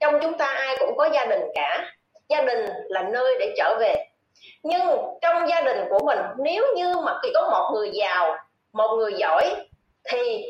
trong 0.00 0.18
chúng 0.22 0.38
ta 0.38 0.44
ai 0.44 0.76
cũng 0.78 0.96
có 0.96 1.08
gia 1.12 1.24
đình 1.24 1.40
cả. 1.54 1.92
Gia 2.28 2.42
đình 2.42 2.66
là 2.88 3.02
nơi 3.02 3.36
để 3.40 3.54
trở 3.56 3.76
về. 3.80 3.94
Nhưng 4.62 4.88
trong 5.20 5.48
gia 5.48 5.60
đình 5.60 5.84
của 5.90 5.98
mình, 6.06 6.18
nếu 6.38 6.66
như 6.76 6.94
mà 7.04 7.14
chỉ 7.22 7.30
có 7.34 7.48
một 7.50 7.70
người 7.74 7.90
giàu, 7.94 8.36
một 8.72 8.96
người 8.96 9.12
giỏi, 9.12 9.56
thì 10.04 10.44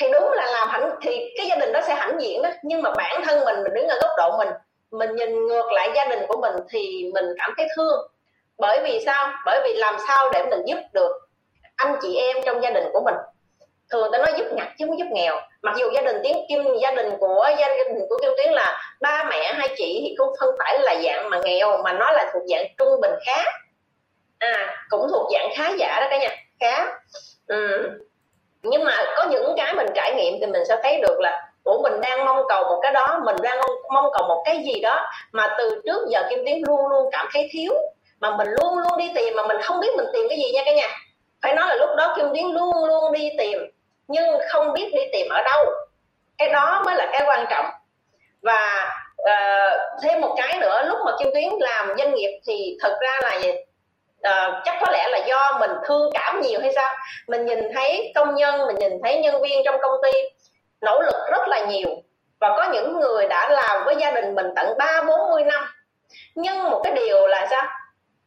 thì 0.00 0.12
đúng 0.12 0.32
là 0.32 0.46
làm 0.46 0.68
hạnh 0.68 0.90
thì 1.02 1.34
cái 1.36 1.46
gia 1.46 1.56
đình 1.56 1.72
đó 1.72 1.80
sẽ 1.86 1.94
hãnh 1.94 2.20
diện 2.20 2.42
đó 2.42 2.50
nhưng 2.62 2.82
mà 2.82 2.90
bản 2.96 3.22
thân 3.24 3.44
mình 3.44 3.62
mình 3.62 3.74
đứng 3.74 3.88
ở 3.88 3.98
góc 4.02 4.10
độ 4.16 4.36
mình 4.38 4.48
mình 4.90 5.16
nhìn 5.16 5.46
ngược 5.46 5.72
lại 5.72 5.90
gia 5.94 6.04
đình 6.04 6.20
của 6.28 6.40
mình 6.40 6.54
thì 6.70 7.10
mình 7.14 7.24
cảm 7.38 7.54
thấy 7.56 7.66
thương. 7.76 8.10
Bởi 8.58 8.80
vì 8.84 9.00
sao? 9.06 9.32
Bởi 9.46 9.60
vì 9.64 9.72
làm 9.72 9.96
sao 10.08 10.30
để 10.32 10.44
mình 10.50 10.60
giúp 10.66 10.78
được 10.92 11.12
anh 11.76 11.96
chị 12.02 12.16
em 12.16 12.36
trong 12.44 12.62
gia 12.62 12.70
đình 12.70 12.84
của 12.92 13.00
mình? 13.04 13.14
Thường 13.90 14.12
ta 14.12 14.18
nói 14.18 14.32
giúp 14.38 14.46
ngặt 14.52 14.68
chứ 14.78 14.84
không 14.88 14.98
giúp 14.98 15.06
nghèo. 15.12 15.40
Mặc 15.62 15.74
dù 15.78 15.90
gia 15.94 16.02
đình 16.02 16.16
tiếng 16.22 16.36
kim 16.48 16.64
gia 16.82 16.90
đình 16.90 17.16
của, 17.20 17.48
gia 17.58 17.68
đình 17.68 17.98
của 18.08 18.18
kim 18.22 18.30
tuyến 18.36 18.52
là 18.52 18.96
ba 19.00 19.24
mẹ 19.30 19.52
hai 19.52 19.68
chị 19.76 20.00
thì 20.02 20.14
cũng 20.18 20.28
không 20.38 20.54
phải 20.58 20.78
là 20.80 20.94
dạng 21.04 21.30
mà 21.30 21.40
nghèo, 21.44 21.82
mà 21.82 21.92
nó 21.92 22.10
là 22.12 22.30
thuộc 22.32 22.42
dạng 22.50 22.66
trung 22.78 23.00
bình 23.00 23.12
khá. 23.26 23.44
À 24.38 24.84
cũng 24.88 25.06
thuộc 25.10 25.30
dạng 25.32 25.48
khá 25.56 25.70
giả 25.78 26.00
đó 26.00 26.06
cả 26.10 26.18
nhà, 26.18 26.28
khá. 26.60 26.86
Ừ. 27.46 27.90
nhưng 28.62 28.84
mà 28.84 28.96
có 29.16 29.26
những 29.30 29.54
cái 29.56 29.74
mình 29.74 29.86
trải 29.94 30.14
nghiệm 30.14 30.34
thì 30.40 30.46
mình 30.46 30.62
sẽ 30.68 30.76
thấy 30.82 31.00
được 31.00 31.20
là 31.20 31.49
của 31.64 31.82
mình 31.82 32.00
đang 32.00 32.24
mong 32.24 32.42
cầu 32.48 32.64
một 32.64 32.80
cái 32.82 32.92
đó 32.92 33.20
mình 33.24 33.36
đang 33.42 33.60
mong 33.94 34.10
cầu 34.12 34.28
một 34.28 34.42
cái 34.44 34.62
gì 34.64 34.80
đó 34.80 35.10
mà 35.32 35.54
từ 35.58 35.82
trước 35.84 36.08
giờ 36.08 36.22
kim 36.30 36.38
tiến 36.46 36.62
luôn 36.66 36.88
luôn 36.88 37.08
cảm 37.12 37.28
thấy 37.32 37.48
thiếu 37.52 37.72
mà 38.20 38.36
mình 38.36 38.48
luôn 38.48 38.78
luôn 38.78 38.98
đi 38.98 39.12
tìm 39.14 39.36
mà 39.36 39.46
mình 39.46 39.62
không 39.62 39.80
biết 39.80 39.96
mình 39.96 40.06
tìm 40.12 40.26
cái 40.28 40.38
gì 40.38 40.52
nha 40.54 40.62
cả 40.64 40.72
nhà. 40.72 40.88
Phải 41.42 41.54
nói 41.54 41.66
là 41.68 41.74
lúc 41.74 41.90
đó 41.96 42.14
kim 42.16 42.26
tiến 42.34 42.54
luôn 42.54 42.84
luôn 42.84 43.12
đi 43.12 43.30
tìm 43.38 43.58
nhưng 44.08 44.26
không 44.48 44.72
biết 44.72 44.90
đi 44.94 45.02
tìm 45.12 45.26
ở 45.30 45.42
đâu. 45.42 45.64
Cái 46.38 46.48
đó 46.48 46.82
mới 46.84 46.96
là 46.96 47.08
cái 47.12 47.22
quan 47.26 47.46
trọng. 47.50 47.66
Và 48.42 48.92
uh, 49.22 49.80
thêm 50.02 50.20
một 50.20 50.34
cái 50.36 50.58
nữa 50.58 50.82
lúc 50.84 50.98
mà 51.06 51.12
kim 51.18 51.28
tuyến 51.34 51.48
làm 51.60 51.94
doanh 51.98 52.14
nghiệp 52.14 52.40
thì 52.46 52.76
thật 52.80 52.98
ra 53.00 53.20
là 53.22 53.38
gì? 53.40 53.50
Uh, 54.28 54.54
chắc 54.64 54.78
có 54.80 54.92
lẽ 54.92 55.08
là 55.08 55.18
do 55.26 55.56
mình 55.60 55.70
thương 55.86 56.10
cảm 56.14 56.40
nhiều 56.40 56.60
hay 56.60 56.72
sao? 56.74 56.94
Mình 57.28 57.46
nhìn 57.46 57.58
thấy 57.74 58.12
công 58.14 58.34
nhân 58.34 58.66
mình 58.66 58.76
nhìn 58.76 58.92
thấy 59.04 59.22
nhân 59.22 59.42
viên 59.42 59.62
trong 59.64 59.76
công 59.82 60.02
ty 60.02 60.10
nỗ 60.80 61.00
lực 61.00 61.16
rất 61.30 61.48
là 61.48 61.64
nhiều. 61.64 61.88
Và 62.40 62.48
có 62.56 62.70
những 62.72 63.00
người 63.00 63.26
đã 63.26 63.48
làm 63.48 63.84
với 63.84 63.96
gia 63.96 64.10
đình 64.10 64.34
mình 64.34 64.46
tận 64.56 64.78
ba, 64.78 65.02
bốn 65.02 65.30
mươi 65.30 65.44
năm. 65.44 65.64
Nhưng 66.34 66.70
một 66.70 66.80
cái 66.84 66.92
điều 66.92 67.26
là 67.26 67.46
sao? 67.50 67.66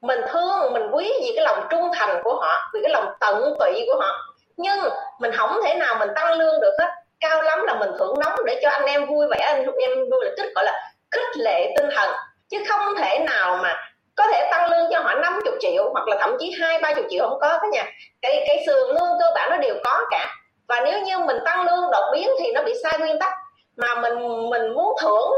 Mình 0.02 0.22
thương, 0.32 0.74
mình 0.74 0.90
quý 0.92 1.14
vì 1.22 1.32
cái 1.36 1.46
lòng 1.46 1.68
trung 1.70 1.92
thành 1.94 2.22
của 2.24 2.36
họ, 2.36 2.72
vì 2.74 2.80
cái 2.84 2.92
lòng 2.92 3.14
tận 3.20 3.56
tụy 3.60 3.86
của 3.88 4.00
họ. 4.00 4.36
Nhưng 4.58 4.80
mình 5.20 5.32
không 5.32 5.60
thể 5.66 5.74
nào 5.76 5.96
mình 6.00 6.10
tăng 6.16 6.34
lương 6.34 6.62
được 6.62 6.74
hết 6.80 6.90
cao 7.20 7.42
lắm 7.42 7.64
là 7.66 7.74
mình 7.74 7.92
thưởng 8.00 8.20
nóng 8.20 8.46
để 8.46 8.60
cho 8.64 8.70
anh 8.70 8.86
em 8.86 9.06
vui 9.06 9.28
vẻ, 9.28 9.38
anh 9.38 9.66
em 9.82 9.92
vui 9.96 10.26
là 10.26 10.32
kích, 10.38 10.52
gọi 10.56 10.66
là 10.66 10.92
khích 11.12 11.38
lệ 11.38 11.74
tinh 11.78 11.90
thần. 11.96 12.10
Chứ 12.50 12.64
không 12.70 12.96
thể 12.98 13.20
nào 13.20 13.58
mà 13.64 13.76
có 14.16 14.28
thể 14.32 14.48
tăng 14.52 14.70
lương 14.72 14.88
cho 14.92 15.00
họ 15.00 15.14
50 15.16 15.54
triệu 15.60 15.90
hoặc 15.94 16.08
là 16.08 16.18
thậm 16.20 16.38
chí 16.40 16.56
hai, 16.62 16.80
ba 16.80 16.94
chục 16.94 17.06
triệu 17.10 17.30
không 17.30 17.40
có 17.40 17.58
cái 17.62 17.70
nhà. 17.72 17.84
Cái 18.22 18.44
cái 18.48 18.64
sườn 18.66 18.88
lương 18.88 19.20
cơ 19.20 19.26
bản 19.36 19.50
nó 19.50 19.58
đều 19.58 19.76
có 19.84 20.06
cả 20.12 20.36
và 20.68 20.82
nếu 20.86 21.02
như 21.02 21.20
mình 21.20 21.38
tăng 21.46 21.66
lương 21.66 21.92
đột 21.92 22.10
biến 22.14 22.30
thì 22.40 22.52
nó 22.52 22.62
bị 22.64 22.74
sai 22.84 23.00
nguyên 23.00 23.20
tắc. 23.20 23.34
Mà 23.78 23.96
mình 23.96 24.50
mình 24.50 24.74
muốn 24.74 24.96
thưởng 25.02 25.32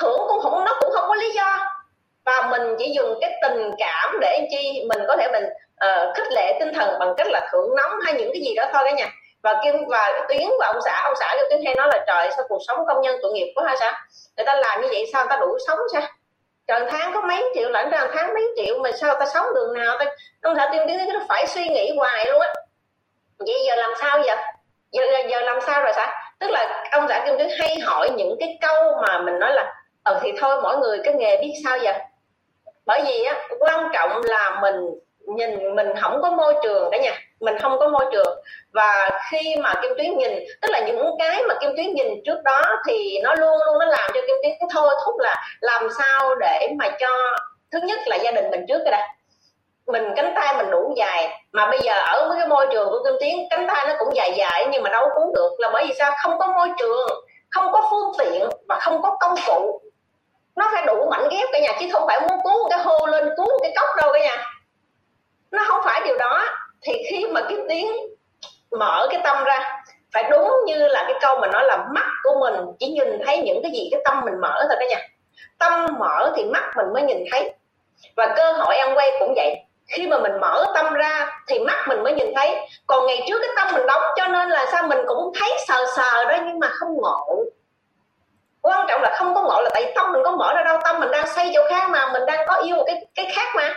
thưởng 0.00 0.20
cũng 0.28 0.40
không 0.40 0.64
nó 0.64 0.76
cũng 0.80 0.90
không 0.92 1.08
có 1.08 1.14
lý 1.14 1.30
do. 1.30 1.58
Và 2.24 2.48
mình 2.50 2.76
chỉ 2.78 2.92
dùng 2.96 3.18
cái 3.20 3.32
tình 3.42 3.70
cảm 3.78 4.18
để 4.20 4.48
chi 4.50 4.84
mình 4.88 5.02
có 5.08 5.16
thể 5.16 5.28
mình 5.32 5.44
uh, 5.44 6.16
khích 6.16 6.32
lệ 6.32 6.56
tinh 6.60 6.72
thần 6.74 6.98
bằng 6.98 7.14
cách 7.16 7.26
là 7.30 7.48
thưởng 7.52 7.76
nóng 7.76 8.00
hay 8.04 8.14
những 8.14 8.30
cái 8.32 8.42
gì 8.42 8.54
đó 8.54 8.64
thôi 8.72 8.82
cả 8.84 8.90
nhà. 8.90 9.08
Và 9.42 9.60
kim 9.64 9.74
và 9.88 10.26
tuyến 10.28 10.48
và 10.60 10.66
ông 10.66 10.82
xã 10.84 11.02
ông 11.04 11.14
xã 11.20 11.34
kêu 11.36 11.46
tuyến 11.50 11.64
hay 11.64 11.74
nói 11.74 11.88
là 11.92 12.04
trời 12.06 12.30
sao 12.36 12.44
cuộc 12.48 12.58
sống 12.68 12.86
công 12.88 13.00
nhân 13.00 13.18
tội 13.22 13.32
nghiệp 13.32 13.52
quá 13.54 13.64
hay 13.66 13.76
sao? 13.80 13.92
Người 14.36 14.46
ta 14.46 14.54
làm 14.54 14.82
như 14.82 14.88
vậy 14.90 15.04
sao 15.12 15.24
người 15.24 15.30
ta 15.30 15.36
đủ 15.36 15.58
sống 15.66 15.78
sao? 15.92 16.02
Trời 16.66 16.80
tháng 16.90 17.10
có 17.14 17.20
mấy 17.20 17.44
triệu 17.54 17.70
lãnh 17.70 17.90
ra 17.90 18.08
tháng 18.14 18.34
mấy 18.34 18.44
triệu 18.56 18.78
mà 18.78 18.90
sao 18.92 19.14
ta 19.20 19.26
sống 19.34 19.46
đường 19.54 19.74
nào 19.74 19.98
ta? 19.98 20.04
Ông 20.42 20.54
xã 20.56 20.68
tuyên 20.72 20.86
tuyến 20.86 21.14
nó 21.14 21.20
phải 21.28 21.46
suy 21.46 21.68
nghĩ 21.68 21.96
hoài 21.96 22.26
luôn 22.26 22.40
á. 22.40 22.54
Vậy 23.38 23.64
giờ 23.66 23.74
làm 23.74 23.92
sao 24.00 24.18
vậy? 24.26 24.36
Giờ, 24.94 25.02
giờ 25.12 25.18
giờ 25.30 25.40
làm 25.40 25.60
sao 25.60 25.82
rồi 25.82 25.92
sao 25.96 26.08
tức 26.40 26.50
là 26.50 26.84
ông 26.90 27.08
giảng 27.08 27.26
kim 27.26 27.38
tuyến 27.38 27.48
hay 27.58 27.78
hỏi 27.78 28.10
những 28.16 28.36
cái 28.40 28.58
câu 28.60 28.94
mà 29.06 29.18
mình 29.18 29.38
nói 29.38 29.52
là 29.52 29.74
ờ 30.02 30.20
thì 30.22 30.32
thôi 30.38 30.60
mỗi 30.62 30.78
người 30.78 30.98
cái 31.04 31.14
nghề 31.14 31.36
biết 31.36 31.52
sao 31.64 31.78
vậy 31.82 31.98
bởi 32.86 33.02
vì 33.06 33.24
á 33.24 33.48
quan 33.60 33.88
trọng 33.92 34.20
là 34.24 34.58
mình 34.62 34.74
nhìn 35.26 35.76
mình 35.76 35.88
không 36.00 36.22
có 36.22 36.30
môi 36.30 36.54
trường 36.62 36.88
cả 36.92 36.98
nhà. 36.98 37.18
Mình 37.40 37.58
không 37.58 37.78
có 37.78 37.88
môi 37.88 38.06
trường. 38.12 38.38
Và 38.72 39.10
khi 39.30 39.56
mà 39.56 39.74
kim 39.82 39.90
tuyến 39.98 40.18
nhìn 40.18 40.32
tức 40.62 40.70
là 40.70 40.80
những 40.80 41.10
cái 41.18 41.42
mà 41.48 41.54
kim 41.60 41.70
tuyến 41.76 41.94
nhìn 41.94 42.06
trước 42.24 42.42
đó 42.44 42.62
thì 42.88 43.18
nó 43.22 43.34
luôn 43.34 43.58
luôn 43.66 43.78
nó 43.78 43.86
làm 43.86 44.10
cho 44.14 44.20
kim 44.26 44.36
tuyến 44.42 44.68
thôi 44.74 44.90
thúc 45.04 45.14
là 45.18 45.44
làm 45.60 45.88
sao 45.98 46.34
để 46.34 46.68
mà 46.78 46.88
cho 47.00 47.08
thứ 47.72 47.78
nhất 47.84 47.98
là 48.06 48.16
gia 48.16 48.30
đình 48.30 48.50
mình 48.50 48.64
trước 48.68 48.78
cái 48.84 48.92
đây 48.92 49.02
mình 49.86 50.04
cánh 50.16 50.32
tay 50.36 50.54
mình 50.56 50.70
đủ 50.70 50.94
dài, 50.96 51.44
mà 51.52 51.70
bây 51.70 51.78
giờ 51.82 51.92
ở 52.06 52.28
với 52.28 52.38
cái 52.38 52.48
môi 52.48 52.66
trường 52.72 52.90
của 52.90 53.04
kim 53.04 53.14
tuyến 53.20 53.34
cánh 53.50 53.66
tay 53.68 53.86
nó 53.88 53.94
cũng 53.98 54.16
dài 54.16 54.32
dài 54.36 54.66
nhưng 54.70 54.82
mà 54.82 54.90
đâu 54.90 55.08
cũng 55.14 55.34
được. 55.34 55.50
Là 55.58 55.70
bởi 55.72 55.84
vì 55.88 55.94
sao? 55.98 56.12
Không 56.22 56.38
có 56.38 56.46
môi 56.46 56.68
trường, 56.78 57.08
không 57.50 57.72
có 57.72 57.88
phương 57.90 58.12
tiện 58.18 58.48
và 58.68 58.78
không 58.80 59.02
có 59.02 59.16
công 59.20 59.34
cụ. 59.46 59.80
Nó 60.56 60.68
phải 60.72 60.84
đủ 60.86 61.06
mảnh 61.10 61.28
ghép 61.30 61.48
cả 61.52 61.58
nhà, 61.58 61.72
chứ 61.80 61.86
không 61.92 62.06
phải 62.06 62.20
muốn 62.20 62.38
cuốn 62.42 62.70
cái 62.70 62.78
hô 62.78 63.06
lên, 63.06 63.28
cuốn 63.36 63.48
cái 63.62 63.72
cốc 63.76 63.88
đâu 63.96 64.10
cả 64.12 64.18
nhà. 64.18 64.36
Nó 65.50 65.64
không 65.68 65.80
phải 65.84 66.00
điều 66.04 66.18
đó. 66.18 66.44
Thì 66.82 67.02
khi 67.10 67.26
mà 67.26 67.40
kim 67.48 67.66
tiến 67.68 67.92
mở 68.70 69.06
cái 69.10 69.20
tâm 69.24 69.44
ra, 69.44 69.82
phải 70.12 70.24
đúng 70.30 70.50
như 70.66 70.88
là 70.88 71.04
cái 71.08 71.18
câu 71.20 71.38
mà 71.40 71.48
nói 71.48 71.64
là 71.64 71.76
mắt 71.76 72.06
của 72.22 72.40
mình 72.40 72.54
chỉ 72.78 72.88
nhìn 72.88 73.22
thấy 73.26 73.38
những 73.38 73.62
cái 73.62 73.72
gì, 73.72 73.88
cái 73.90 74.00
tâm 74.04 74.20
mình 74.24 74.40
mở 74.40 74.54
thôi 74.68 74.76
cả 74.80 74.86
nhà. 74.90 75.08
Tâm 75.58 75.86
mở 75.98 76.32
thì 76.36 76.44
mắt 76.44 76.72
mình 76.76 76.92
mới 76.92 77.02
nhìn 77.02 77.24
thấy. 77.32 77.52
Và 78.16 78.34
cơ 78.36 78.52
hội 78.52 78.76
ăn 78.76 78.96
quay 78.98 79.10
cũng 79.20 79.34
vậy 79.36 79.63
khi 79.88 80.06
mà 80.06 80.18
mình 80.18 80.40
mở 80.40 80.64
tâm 80.74 80.94
ra 80.94 81.26
thì 81.46 81.58
mắt 81.58 81.84
mình 81.88 82.02
mới 82.02 82.12
nhìn 82.12 82.32
thấy. 82.36 82.68
Còn 82.86 83.06
ngày 83.06 83.24
trước 83.28 83.38
cái 83.40 83.50
tâm 83.56 83.74
mình 83.74 83.86
đóng 83.86 84.02
cho 84.16 84.26
nên 84.26 84.48
là 84.48 84.66
sao 84.72 84.86
mình 84.86 84.98
cũng 85.06 85.32
thấy 85.40 85.50
sờ 85.66 85.84
sờ 85.96 86.24
đó 86.24 86.36
nhưng 86.46 86.58
mà 86.58 86.68
không 86.68 86.96
ngộ. 86.96 87.44
Quan 88.62 88.86
trọng 88.88 89.02
là 89.02 89.14
không 89.18 89.34
có 89.34 89.42
ngộ 89.42 89.60
là 89.62 89.70
tại 89.74 89.92
tâm 89.94 90.12
mình 90.12 90.22
có 90.24 90.30
mở 90.30 90.54
ra 90.56 90.62
đâu 90.62 90.78
tâm 90.84 91.00
mình 91.00 91.10
đang 91.10 91.26
xây 91.26 91.50
chỗ 91.54 91.60
khác 91.70 91.90
mà 91.90 92.12
mình 92.12 92.26
đang 92.26 92.46
có 92.48 92.54
yêu 92.54 92.76
một 92.76 92.84
cái 92.86 93.06
cái 93.14 93.32
khác 93.34 93.52
mà. 93.56 93.74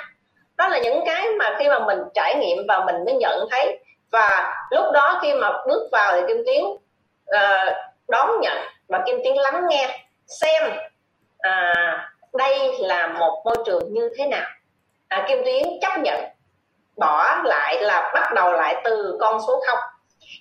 Đó 0.58 0.68
là 0.68 0.80
những 0.80 1.04
cái 1.06 1.30
mà 1.40 1.56
khi 1.60 1.70
mà 1.70 1.80
mình 1.80 2.00
trải 2.14 2.36
nghiệm 2.36 2.58
và 2.68 2.86
mình 2.86 2.96
mới 3.06 3.14
nhận 3.14 3.48
thấy. 3.52 3.80
Và 4.12 4.54
lúc 4.72 4.86
đó 4.94 5.20
khi 5.22 5.34
mà 5.34 5.52
bước 5.68 5.90
vào 5.92 6.14
thì 6.14 6.22
kim 6.28 6.44
tiến 6.46 6.66
uh, 6.66 7.74
đón 8.08 8.40
nhận 8.42 8.58
và 8.88 9.02
kim 9.06 9.20
tiến 9.24 9.38
lắng 9.38 9.62
nghe 9.70 10.00
xem 10.28 10.72
uh, 11.48 12.00
đây 12.34 12.78
là 12.80 13.08
một 13.08 13.42
môi 13.46 13.56
trường 13.66 13.94
như 13.94 14.10
thế 14.18 14.28
nào 14.28 14.50
à, 15.08 15.26
kim 15.28 15.38
tuyến 15.46 15.64
chấp 15.82 16.00
nhận 16.00 16.24
bỏ 16.98 17.42
lại 17.44 17.84
là 17.84 18.12
bắt 18.14 18.34
đầu 18.34 18.52
lại 18.52 18.82
từ 18.84 19.18
con 19.20 19.40
số 19.48 19.64
không. 19.68 19.80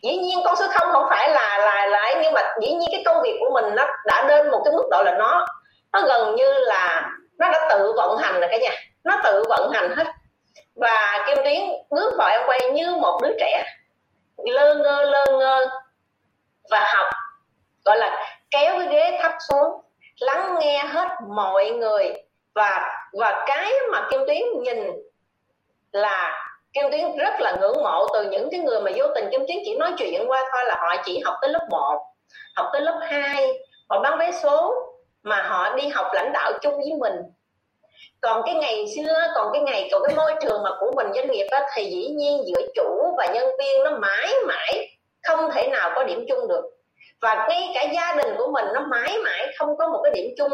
Dĩ 0.02 0.16
nhiên 0.16 0.38
con 0.44 0.56
số 0.56 0.66
không 0.70 0.92
không 0.92 1.06
phải 1.10 1.30
là 1.30 1.58
là 1.58 1.86
lại 1.86 2.16
nhưng 2.22 2.32
mà 2.32 2.42
dĩ 2.60 2.68
nhiên 2.74 2.88
cái 2.92 3.02
công 3.04 3.22
việc 3.22 3.36
của 3.40 3.50
mình 3.52 3.74
nó 3.74 3.86
đã 4.06 4.24
đến 4.28 4.50
một 4.50 4.62
cái 4.64 4.72
mức 4.72 4.88
độ 4.90 5.02
là 5.02 5.14
nó 5.18 5.46
nó 5.92 6.00
gần 6.02 6.36
như 6.36 6.52
là 6.52 7.10
nó 7.38 7.48
đã 7.52 7.66
tự 7.70 7.92
vận 7.96 8.18
hành 8.18 8.40
rồi 8.40 8.48
cả 8.50 8.56
nhà. 8.56 8.70
Nó 9.04 9.20
tự 9.24 9.44
vận 9.48 9.70
hành 9.72 9.96
hết. 9.96 10.06
Và 10.74 11.24
kim 11.26 11.36
tuyến 11.44 11.60
bước 11.90 12.14
vào 12.18 12.28
em 12.28 12.40
quay 12.46 12.60
như 12.72 12.94
một 12.94 13.20
đứa 13.22 13.32
trẻ 13.40 13.64
lơ 14.36 14.74
ngơ 14.74 15.02
lơ 15.02 15.24
ngơ 15.38 15.66
và 16.70 16.92
học 16.94 17.06
gọi 17.84 17.98
là 17.98 18.26
kéo 18.50 18.78
cái 18.78 18.88
ghế 18.90 19.18
thấp 19.22 19.32
xuống 19.48 19.80
lắng 20.20 20.56
nghe 20.60 20.84
hết 20.84 21.08
mọi 21.28 21.70
người 21.70 22.12
và 22.56 23.00
và 23.12 23.44
cái 23.46 23.72
mà 23.92 24.08
kim 24.10 24.20
tuyến 24.26 24.62
nhìn 24.62 24.92
là 25.92 26.46
kim 26.72 26.90
tuyến 26.90 27.16
rất 27.16 27.40
là 27.40 27.56
ngưỡng 27.60 27.82
mộ 27.82 28.06
từ 28.14 28.30
những 28.30 28.48
cái 28.50 28.60
người 28.60 28.80
mà 28.80 28.90
vô 28.96 29.06
tình 29.14 29.28
kim 29.30 29.40
tuyến 29.48 29.58
chỉ 29.64 29.76
nói 29.76 29.92
chuyện 29.98 30.30
qua 30.30 30.44
thôi 30.52 30.64
là 30.66 30.76
họ 30.80 31.02
chỉ 31.04 31.20
học 31.24 31.34
tới 31.40 31.50
lớp 31.50 31.66
1 31.70 32.02
học 32.56 32.66
tới 32.72 32.82
lớp 32.82 32.98
2 33.02 33.52
họ 33.88 34.00
bán 34.00 34.18
vé 34.18 34.32
số 34.32 34.74
mà 35.22 35.42
họ 35.42 35.74
đi 35.76 35.88
học 35.88 36.06
lãnh 36.12 36.32
đạo 36.32 36.52
chung 36.62 36.74
với 36.74 36.92
mình. 36.98 37.14
Còn 38.20 38.42
cái 38.46 38.54
ngày 38.54 38.84
xưa 38.96 39.26
còn 39.34 39.52
cái 39.52 39.62
ngày 39.62 39.88
còn 39.92 40.02
cái 40.06 40.16
môi 40.16 40.34
trường 40.42 40.62
mà 40.62 40.70
của 40.80 40.92
mình 40.96 41.06
doanh 41.14 41.30
nghiệp 41.30 41.46
á, 41.50 41.66
thì 41.74 41.84
dĩ 41.84 42.08
nhiên 42.08 42.42
giữa 42.46 42.66
chủ 42.74 43.14
và 43.18 43.26
nhân 43.26 43.44
viên 43.58 43.84
nó 43.84 43.90
mãi 43.90 44.34
mãi 44.46 44.98
không 45.22 45.50
thể 45.50 45.68
nào 45.68 45.90
có 45.94 46.04
điểm 46.04 46.24
chung 46.28 46.48
được 46.48 46.75
và 47.20 47.46
ngay 47.48 47.70
cả 47.74 47.82
gia 47.82 48.14
đình 48.22 48.34
của 48.38 48.50
mình 48.52 48.64
nó 48.74 48.80
mãi 48.80 49.18
mãi 49.24 49.54
không 49.58 49.76
có 49.76 49.88
một 49.88 50.00
cái 50.04 50.12
điểm 50.14 50.34
chung 50.38 50.52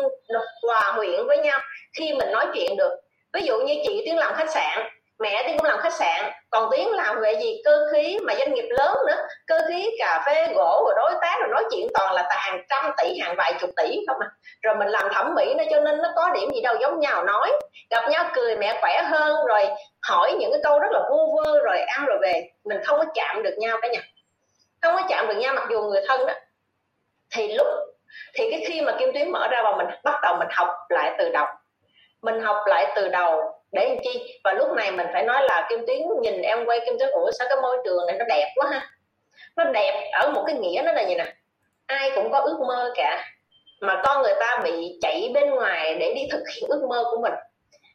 hòa 0.69 0.93
quyện 0.97 1.27
với 1.27 1.39
nhau 1.39 1.61
khi 1.99 2.13
mình 2.13 2.33
nói 2.33 2.47
chuyện 2.55 2.77
được. 2.77 2.97
Ví 3.33 3.43
dụ 3.43 3.61
như 3.61 3.75
chị 3.87 4.03
tiến 4.05 4.17
làm 4.17 4.35
khách 4.35 4.51
sạn, 4.51 4.89
mẹ 5.19 5.43
thì 5.47 5.53
cũng 5.59 5.67
làm 5.67 5.79
khách 5.79 5.93
sạn. 5.93 6.33
Còn 6.51 6.69
tiến 6.73 6.91
làm 6.91 7.21
về 7.21 7.35
gì? 7.41 7.61
Cơ 7.65 7.87
khí 7.93 8.19
mà 8.23 8.35
doanh 8.39 8.55
nghiệp 8.55 8.69
lớn 8.71 8.97
nữa. 9.07 9.17
Cơ 9.47 9.59
khí, 9.69 9.91
cà 9.99 10.23
phê, 10.27 10.49
gỗ 10.55 10.83
rồi 10.87 10.95
đối 10.97 11.21
tác 11.21 11.37
rồi 11.41 11.49
nói 11.51 11.65
chuyện 11.71 11.87
toàn 11.95 12.15
là 12.15 12.29
hàng 12.31 12.63
trăm 12.69 12.93
tỷ, 12.99 13.19
hàng 13.19 13.35
vài 13.39 13.55
chục 13.61 13.71
tỷ 13.77 13.99
không 14.09 14.17
à. 14.21 14.29
Rồi 14.63 14.75
mình 14.75 14.89
làm 14.89 15.09
thẩm 15.13 15.35
mỹ 15.35 15.55
nó 15.59 15.65
cho 15.71 15.81
nên 15.81 16.03
nó 16.03 16.13
có 16.17 16.31
điểm 16.35 16.51
gì 16.55 16.61
đâu, 16.61 16.75
giống 16.81 17.01
nhau 17.01 17.25
nói. 17.25 17.53
Gặp 17.91 18.09
nhau 18.11 18.25
cười 18.35 18.57
mẹ 18.57 18.79
khỏe 18.81 19.03
hơn 19.03 19.47
rồi 19.47 19.67
hỏi 20.09 20.33
những 20.39 20.53
cái 20.53 20.61
câu 20.65 20.79
rất 20.79 20.89
là 20.91 21.01
vu 21.11 21.37
vơ 21.37 21.59
rồi 21.65 21.79
ăn 21.79 22.05
rồi 22.07 22.19
về. 22.23 22.43
Mình 22.65 22.79
không 22.85 22.99
có 22.99 23.05
chạm 23.15 23.43
được 23.43 23.55
nhau 23.59 23.79
cả 23.83 23.89
nhà. 23.89 24.01
Không 24.83 24.95
có 24.97 25.03
chạm 25.09 25.29
được 25.29 25.37
nhau 25.37 25.55
mặc 25.55 25.65
dù 25.71 25.83
người 25.83 26.03
thân 26.09 26.27
đó 26.27 26.35
thì 27.35 27.53
lúc, 27.53 27.67
thì 28.35 28.51
cái 28.51 28.65
khi 28.69 28.81
mà 28.81 28.97
kim 28.99 29.13
tuyến 29.15 29.31
mở 29.31 29.49
ra 29.49 29.63
và 29.65 29.77
mình 29.77 29.87
bắt 30.05 30.21
đầu 30.23 30.37
mình 30.39 30.49
học 30.51 30.69
lại 30.89 31.15
từ 31.19 31.29
đầu. 31.29 31.47
Mình 32.23 32.41
học 32.41 32.57
lại 32.67 32.93
từ 32.97 33.09
đầu 33.09 33.41
để 33.73 33.89
làm 33.89 33.99
chi? 34.05 34.41
Và 34.45 34.53
lúc 34.53 34.69
này 34.73 34.91
mình 34.91 35.07
phải 35.13 35.23
nói 35.23 35.43
là 35.43 35.67
kim 35.71 35.87
tuyến 35.87 36.01
nhìn 36.23 36.43
em 36.43 36.65
quay 36.67 36.81
kim 36.81 36.99
tuyến, 36.99 37.11
ủa, 37.11 37.31
sao 37.31 37.49
cái 37.49 37.59
môi 37.63 37.79
trường 37.85 38.07
này 38.07 38.17
nó 38.19 38.25
đẹp 38.29 38.53
quá 38.57 38.71
ha? 38.71 38.91
Nó 39.57 39.65
đẹp 39.65 40.11
ở 40.13 40.31
một 40.31 40.45
cái 40.47 40.57
nghĩa 40.57 40.83
nó 40.85 40.93
là 40.93 41.03
gì 41.03 41.15
nè? 41.15 41.35
Ai 41.87 42.11
cũng 42.15 42.33
có 42.33 42.39
ước 42.39 42.59
mơ 42.69 42.93
cả. 42.95 43.25
Mà 43.81 44.03
con 44.05 44.23
người 44.23 44.35
ta 44.41 44.61
bị 44.65 44.99
chạy 45.01 45.31
bên 45.35 45.51
ngoài 45.51 45.95
để 45.95 46.15
đi 46.15 46.29
thực 46.33 46.43
hiện 46.55 46.71
ước 46.71 46.87
mơ 46.89 47.05
của 47.11 47.21
mình. 47.23 47.33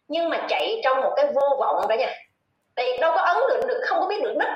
Nhưng 0.08 0.30
mà 0.30 0.45
chạy 0.50 0.82
trong 0.84 1.02
một 1.02 1.13
cái 1.15 1.26
vô 1.26 1.58
vọng 1.60 1.88
đó 1.89 1.95
nha, 1.95 2.13
thì 2.76 2.97
đâu 2.97 3.12
có 3.15 3.21
ấn 3.21 3.38
định 3.50 3.67
được, 3.67 3.82
không 3.86 4.00
có 4.00 4.08
biết 4.08 4.23
được 4.23 4.34
đích 4.39 4.50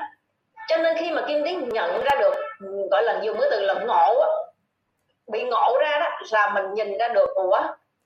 cho 0.68 0.76
nên 0.76 0.96
khi 0.96 1.10
mà 1.10 1.22
kim 1.28 1.44
tuyến 1.44 1.68
nhận 1.68 2.02
ra 2.02 2.10
được, 2.20 2.34
gọi 2.90 3.02
là 3.02 3.20
dùng 3.22 3.40
cái 3.40 3.48
từ 3.50 3.60
là 3.60 3.74
ngộ 3.74 4.20
á 4.20 4.28
bị 5.32 5.42
ngộ 5.42 5.78
ra 5.80 5.98
đó 5.98 6.08
là 6.30 6.50
mình 6.54 6.74
nhìn 6.74 6.98
ra 6.98 7.08
được, 7.08 7.34
ủa, 7.34 7.60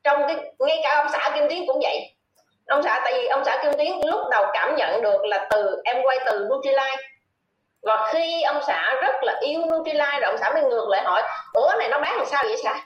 trong 0.04 0.26
cái, 0.28 0.36
ngay 0.58 0.80
cả 0.82 0.94
ông 0.96 1.06
xã 1.12 1.30
kim 1.34 1.48
tiến 1.48 1.64
cũng 1.66 1.80
vậy. 1.82 2.14
Ông 2.66 2.82
xã, 2.82 3.00
tại 3.04 3.12
vì 3.16 3.26
ông 3.26 3.44
xã 3.44 3.58
kim 3.62 3.72
tiến 3.78 4.00
lúc 4.04 4.20
đầu 4.30 4.46
cảm 4.52 4.76
nhận 4.76 5.02
được 5.02 5.24
là 5.24 5.46
từ, 5.50 5.82
em 5.84 5.96
quay 6.02 6.18
từ 6.26 6.48
Nutrilite 6.50 6.96
và 7.82 8.08
khi 8.12 8.42
ông 8.42 8.60
xã 8.66 8.94
rất 9.02 9.14
là 9.22 9.38
yêu 9.40 9.60
Nutrilite 9.60 10.20
rồi, 10.20 10.30
ông 10.30 10.38
xã 10.38 10.50
mới 10.50 10.62
ngược 10.62 10.88
lại 10.88 11.02
hỏi, 11.02 11.22
ủa, 11.52 11.72
này 11.78 11.88
nó 11.88 12.00
bán 12.00 12.16
làm 12.16 12.26
sao 12.26 12.42
vậy 12.46 12.56
xã? 12.62 12.80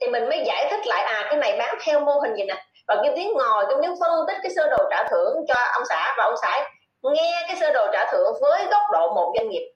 Thì 0.00 0.06
mình 0.08 0.28
mới 0.28 0.42
giải 0.46 0.66
thích 0.70 0.86
lại 0.86 1.02
à 1.02 1.26
cái 1.30 1.36
này 1.36 1.56
bán 1.58 1.74
theo 1.82 2.00
mô 2.00 2.12
hình 2.12 2.34
gì 2.34 2.44
nè. 2.44 2.54
Và 2.88 2.96
kim 3.02 3.12
tiến 3.16 3.32
ngồi 3.32 3.64
kim 3.68 3.78
tiến 3.82 3.94
phân 4.00 4.10
tích 4.26 4.36
cái 4.42 4.52
sơ 4.56 4.68
đồ 4.68 4.84
trả 4.90 5.04
thưởng 5.10 5.36
cho 5.48 5.54
ông 5.72 5.82
xã 5.88 6.14
và 6.18 6.24
ông 6.24 6.34
xã 6.42 6.64
nghe 7.02 7.44
cái 7.46 7.56
sơ 7.60 7.72
đồ 7.72 7.86
trả 7.92 8.12
thưởng 8.12 8.34
với 8.40 8.66
góc 8.70 8.82
độ 8.92 9.12
một 9.14 9.32
doanh 9.36 9.48
nghiệp. 9.48 9.72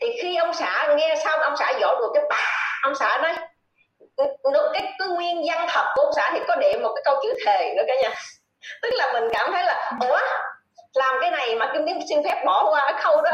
Thì 0.00 0.18
khi 0.22 0.36
ông 0.36 0.54
xã 0.54 0.94
nghe 0.96 1.14
xong, 1.24 1.40
ông 1.40 1.56
xã 1.56 1.72
dỗ 1.80 1.94
được 2.00 2.10
cái 2.14 2.24
bà 2.30 2.65
ông 2.86 2.94
xã 2.94 3.18
nói 3.22 3.32
cái 4.72 4.94
cái 4.98 5.08
nguyên 5.08 5.42
văn 5.48 5.66
thật 5.70 5.84
của 5.94 6.02
ông 6.02 6.12
xã 6.16 6.30
thì 6.34 6.40
có 6.48 6.56
điểm 6.56 6.82
một 6.82 6.92
cái 6.94 7.02
câu 7.04 7.20
chữ 7.22 7.34
thề 7.46 7.74
nữa 7.76 7.82
cả 7.86 7.94
nhà. 8.02 8.10
Tức 8.82 8.90
là 8.92 9.12
mình 9.12 9.24
cảm 9.32 9.52
thấy 9.52 9.64
là 9.64 9.92
ủa 10.00 10.18
làm 10.94 11.14
cái 11.20 11.30
này 11.30 11.56
mà 11.56 11.70
kim 11.72 11.86
tiến 11.86 12.00
xin 12.08 12.24
phép 12.24 12.42
bỏ 12.46 12.70
qua 12.70 12.92
cái 12.92 13.02
khâu 13.02 13.22
đó. 13.22 13.30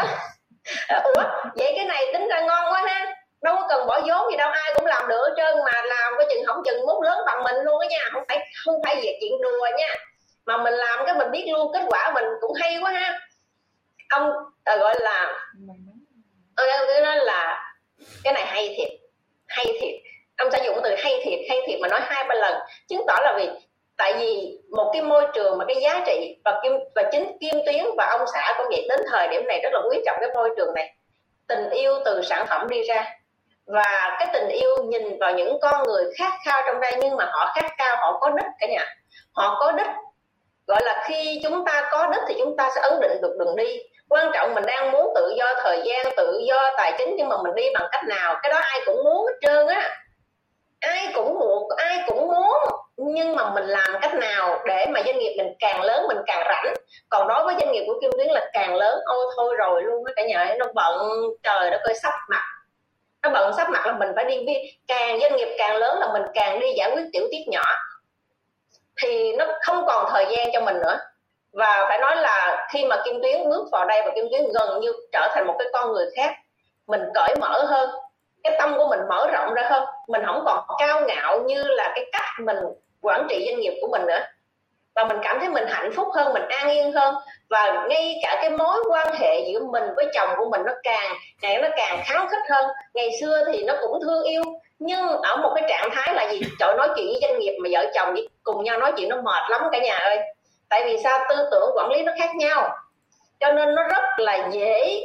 Ủa 1.14 1.22
vậy 1.54 1.72
cái 1.76 1.84
này 1.84 2.04
tính 2.12 2.28
ra 2.28 2.40
ngon 2.40 2.72
quá 2.72 2.82
ha 2.86 3.14
đâu 3.42 3.56
có 3.56 3.66
cần 3.68 3.86
bỏ 3.86 4.00
vốn 4.00 4.30
gì 4.30 4.36
đâu 4.36 4.50
ai 4.50 4.72
cũng 4.74 4.86
làm 4.86 5.08
được 5.08 5.20
hết 5.28 5.34
trơn 5.36 5.64
mà 5.64 5.82
làm 5.82 6.12
cái 6.18 6.26
chừng 6.30 6.44
không 6.46 6.62
chừng 6.64 6.86
mốt 6.86 7.04
lớn 7.04 7.18
bằng 7.26 7.42
mình 7.44 7.56
luôn 7.64 7.80
á 7.80 7.88
nha 7.90 8.08
không 8.12 8.22
phải 8.28 8.38
không 8.64 8.74
phải 8.84 8.96
việc 9.02 9.18
chuyện 9.20 9.32
đùa 9.42 9.66
nha. 9.78 9.94
Mà 10.46 10.56
mình 10.56 10.74
làm 10.74 11.06
cái 11.06 11.14
mình 11.14 11.30
biết 11.30 11.44
luôn 11.52 11.72
kết 11.72 11.82
quả 11.88 12.12
mình 12.14 12.24
cũng 12.40 12.52
hay 12.60 12.78
quá 12.82 12.90
ha. 12.90 13.20
Ông 14.08 14.30
à, 14.64 14.76
gọi 14.76 14.94
là 15.00 15.44
ông 16.56 16.86
cái 16.88 17.00
nói 17.00 17.16
là 17.16 17.72
cái 18.24 18.32
này 18.32 18.46
hay 18.46 18.74
thiệt 18.78 19.01
hay 19.52 19.66
thiệt. 19.80 19.94
Ông 20.36 20.50
sẽ 20.50 20.62
dùng 20.64 20.78
từ 20.84 20.94
hay 20.98 21.20
thiệt 21.24 21.38
hay 21.48 21.58
thiệt 21.66 21.80
mà 21.80 21.88
nói 21.88 22.00
hai 22.02 22.24
ba 22.28 22.34
lần. 22.34 22.54
Chứng 22.88 23.04
tỏ 23.06 23.16
là 23.22 23.34
vì 23.36 23.48
tại 23.96 24.14
vì 24.18 24.58
một 24.76 24.90
cái 24.92 25.02
môi 25.02 25.26
trường 25.34 25.58
mà 25.58 25.64
cái 25.68 25.76
giá 25.82 26.02
trị 26.06 26.36
và 26.44 26.60
kim, 26.62 26.72
và 26.94 27.02
chính 27.12 27.36
kim 27.40 27.54
tuyến 27.66 27.84
và 27.96 28.06
ông 28.18 28.26
xã 28.34 28.54
cũng 28.58 28.66
vậy 28.70 28.86
đến 28.88 29.00
thời 29.10 29.28
điểm 29.28 29.46
này 29.48 29.60
rất 29.62 29.70
là 29.72 29.80
quý 29.90 29.98
trọng 30.06 30.16
cái 30.20 30.30
môi 30.34 30.50
trường 30.56 30.74
này. 30.74 30.94
Tình 31.48 31.70
yêu 31.70 31.98
từ 32.04 32.22
sản 32.22 32.46
phẩm 32.48 32.68
đi 32.68 32.82
ra. 32.82 33.04
Và 33.66 34.16
cái 34.18 34.28
tình 34.32 34.48
yêu 34.48 34.76
nhìn 34.84 35.18
vào 35.18 35.34
những 35.34 35.58
con 35.62 35.82
người 35.82 36.04
khát 36.18 36.32
khao 36.44 36.62
trong 36.66 36.80
đây, 36.80 36.92
nhưng 37.00 37.16
mà 37.16 37.24
họ 37.24 37.52
khát 37.54 37.70
khao, 37.78 37.96
họ 37.96 38.18
có 38.20 38.30
đích 38.30 38.46
cả 38.60 38.66
nhà. 38.66 38.86
Họ 39.32 39.56
có 39.60 39.72
đích 39.72 39.86
gọi 40.66 40.80
là 40.84 41.04
khi 41.08 41.40
chúng 41.42 41.64
ta 41.64 41.88
có 41.92 42.06
đích 42.06 42.22
thì 42.28 42.34
chúng 42.38 42.56
ta 42.56 42.70
sẽ 42.74 42.80
ấn 42.80 43.00
định 43.00 43.20
được 43.22 43.36
đường 43.38 43.56
đi 43.56 43.78
quan 44.08 44.30
trọng 44.34 44.54
mình 44.54 44.64
đang 44.66 44.92
muốn 44.92 45.12
tự 45.14 45.34
do 45.38 45.54
thời 45.62 45.82
gian, 45.84 46.12
tự 46.16 46.40
do 46.48 46.70
tài 46.76 46.92
chính 46.98 47.14
nhưng 47.16 47.28
mà 47.28 47.36
mình 47.42 47.54
đi 47.54 47.64
bằng 47.74 47.88
cách 47.92 48.04
nào? 48.04 48.36
Cái 48.42 48.52
đó 48.52 48.58
ai 48.58 48.80
cũng 48.86 49.04
muốn 49.04 49.26
hết 49.26 49.34
trơn 49.40 49.66
á. 49.66 49.90
Ai 50.80 51.12
cũng 51.14 51.38
muốn, 51.38 51.68
ai 51.76 51.98
cũng 52.06 52.26
muốn, 52.26 52.56
nhưng 52.96 53.36
mà 53.36 53.50
mình 53.50 53.64
làm 53.64 53.98
cách 54.02 54.14
nào 54.14 54.62
để 54.66 54.86
mà 54.90 55.02
doanh 55.06 55.18
nghiệp 55.18 55.34
mình 55.38 55.52
càng 55.60 55.82
lớn 55.82 56.04
mình 56.08 56.18
càng 56.26 56.46
rảnh? 56.48 56.74
Còn 57.08 57.28
đối 57.28 57.44
với 57.44 57.54
doanh 57.58 57.72
nghiệp 57.72 57.84
của 57.86 57.98
kim 58.00 58.10
tuyến 58.18 58.26
là 58.26 58.50
càng 58.52 58.74
lớn, 58.74 58.98
ôi 59.04 59.26
thôi 59.36 59.54
rồi 59.58 59.82
luôn 59.82 60.04
á 60.04 60.12
cả 60.16 60.22
nhà 60.26 60.54
nó 60.58 60.66
bận, 60.74 60.98
trời 61.42 61.70
nó 61.70 61.78
coi 61.84 61.94
sắp 61.94 62.12
mặt. 62.28 62.42
Nó 63.22 63.30
bận 63.30 63.52
sắp 63.56 63.70
mặt 63.70 63.86
là 63.86 63.92
mình 63.92 64.08
phải 64.16 64.24
đi 64.24 64.54
càng 64.88 65.20
doanh 65.20 65.36
nghiệp 65.36 65.54
càng 65.58 65.76
lớn 65.76 65.98
là 65.98 66.08
mình 66.12 66.22
càng 66.34 66.60
đi 66.60 66.72
giải 66.76 66.90
quyết 66.94 67.02
tiểu 67.12 67.22
tiết 67.30 67.44
nhỏ. 67.46 67.64
Thì 69.02 69.32
nó 69.32 69.46
không 69.62 69.86
còn 69.86 70.06
thời 70.10 70.26
gian 70.30 70.48
cho 70.52 70.60
mình 70.60 70.76
nữa 70.80 70.98
và 71.52 71.86
phải 71.88 71.98
nói 71.98 72.16
là 72.16 72.66
khi 72.72 72.84
mà 72.84 72.96
kim 73.04 73.22
tuyến 73.22 73.48
bước 73.48 73.68
vào 73.72 73.84
đây 73.84 74.02
và 74.04 74.10
kim 74.14 74.24
tuyến 74.30 74.42
gần 74.54 74.80
như 74.80 74.92
trở 75.12 75.28
thành 75.34 75.46
một 75.46 75.54
cái 75.58 75.68
con 75.72 75.92
người 75.92 76.06
khác, 76.16 76.34
mình 76.86 77.00
cởi 77.14 77.34
mở 77.40 77.64
hơn, 77.64 77.90
cái 78.42 78.56
tâm 78.58 78.74
của 78.76 78.86
mình 78.86 79.00
mở 79.08 79.28
rộng 79.32 79.54
ra 79.54 79.62
hơn, 79.70 79.84
mình 80.08 80.22
không 80.26 80.42
còn 80.46 80.64
cao 80.78 81.00
ngạo 81.06 81.40
như 81.40 81.64
là 81.64 81.92
cái 81.94 82.04
cách 82.12 82.26
mình 82.38 82.56
quản 83.02 83.26
trị 83.28 83.46
doanh 83.48 83.60
nghiệp 83.60 83.78
của 83.80 83.88
mình 83.90 84.06
nữa. 84.06 84.20
Và 84.94 85.04
mình 85.04 85.18
cảm 85.22 85.40
thấy 85.40 85.48
mình 85.48 85.64
hạnh 85.68 85.90
phúc 85.96 86.08
hơn, 86.14 86.32
mình 86.32 86.48
an 86.48 86.70
yên 86.70 86.92
hơn. 86.92 87.14
Và 87.50 87.86
ngay 87.88 88.20
cả 88.22 88.38
cái 88.40 88.50
mối 88.50 88.84
quan 88.90 89.14
hệ 89.14 89.40
giữa 89.40 89.64
mình 89.64 89.84
với 89.96 90.06
chồng 90.14 90.28
của 90.38 90.50
mình 90.50 90.60
nó 90.66 90.72
càng 90.82 91.12
ngày 91.42 91.58
nó 91.62 91.68
càng 91.76 92.02
kháng 92.04 92.28
khích 92.28 92.42
hơn. 92.50 92.66
Ngày 92.94 93.08
xưa 93.20 93.44
thì 93.52 93.64
nó 93.64 93.74
cũng 93.80 93.98
thương 94.02 94.22
yêu, 94.22 94.42
nhưng 94.78 95.06
ở 95.06 95.36
một 95.36 95.52
cái 95.54 95.64
trạng 95.68 95.88
thái 95.92 96.14
là 96.14 96.30
gì? 96.32 96.40
Trời 96.58 96.74
nói 96.76 96.88
chuyện 96.96 97.06
với 97.06 97.18
doanh 97.22 97.38
nghiệp 97.38 97.58
mà 97.62 97.68
vợ 97.72 97.90
chồng 97.94 98.14
cùng 98.42 98.64
nhau 98.64 98.78
nói 98.78 98.92
chuyện 98.96 99.08
nó 99.08 99.16
mệt 99.16 99.42
lắm 99.50 99.62
cả 99.72 99.78
nhà 99.78 99.94
ơi 99.94 100.18
tại 100.72 100.82
vì 100.84 100.96
sao? 101.04 101.18
Tư 101.28 101.36
tưởng 101.50 101.70
quản 101.74 101.90
lý 101.90 102.02
nó 102.02 102.12
khác 102.18 102.36
nhau. 102.36 102.70
Cho 103.40 103.52
nên 103.52 103.74
nó 103.74 103.82
rất 103.82 104.02
là 104.16 104.48
dễ 104.52 105.02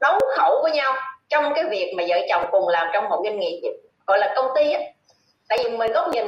đấu 0.00 0.18
khẩu 0.36 0.60
với 0.62 0.72
nhau 0.72 0.94
trong 1.28 1.54
cái 1.54 1.64
việc 1.64 1.94
mà 1.96 2.04
vợ 2.08 2.16
chồng 2.28 2.44
cùng 2.50 2.68
làm 2.68 2.88
trong 2.92 3.08
một 3.08 3.20
doanh 3.24 3.38
nghiệp, 3.38 3.60
gọi 4.06 4.18
là 4.18 4.32
công 4.36 4.46
ty 4.56 4.72
á. 4.72 4.80
Tại 5.48 5.58
vì 5.64 5.70
mình 5.70 5.92
góc 5.92 6.08
nhìn 6.08 6.26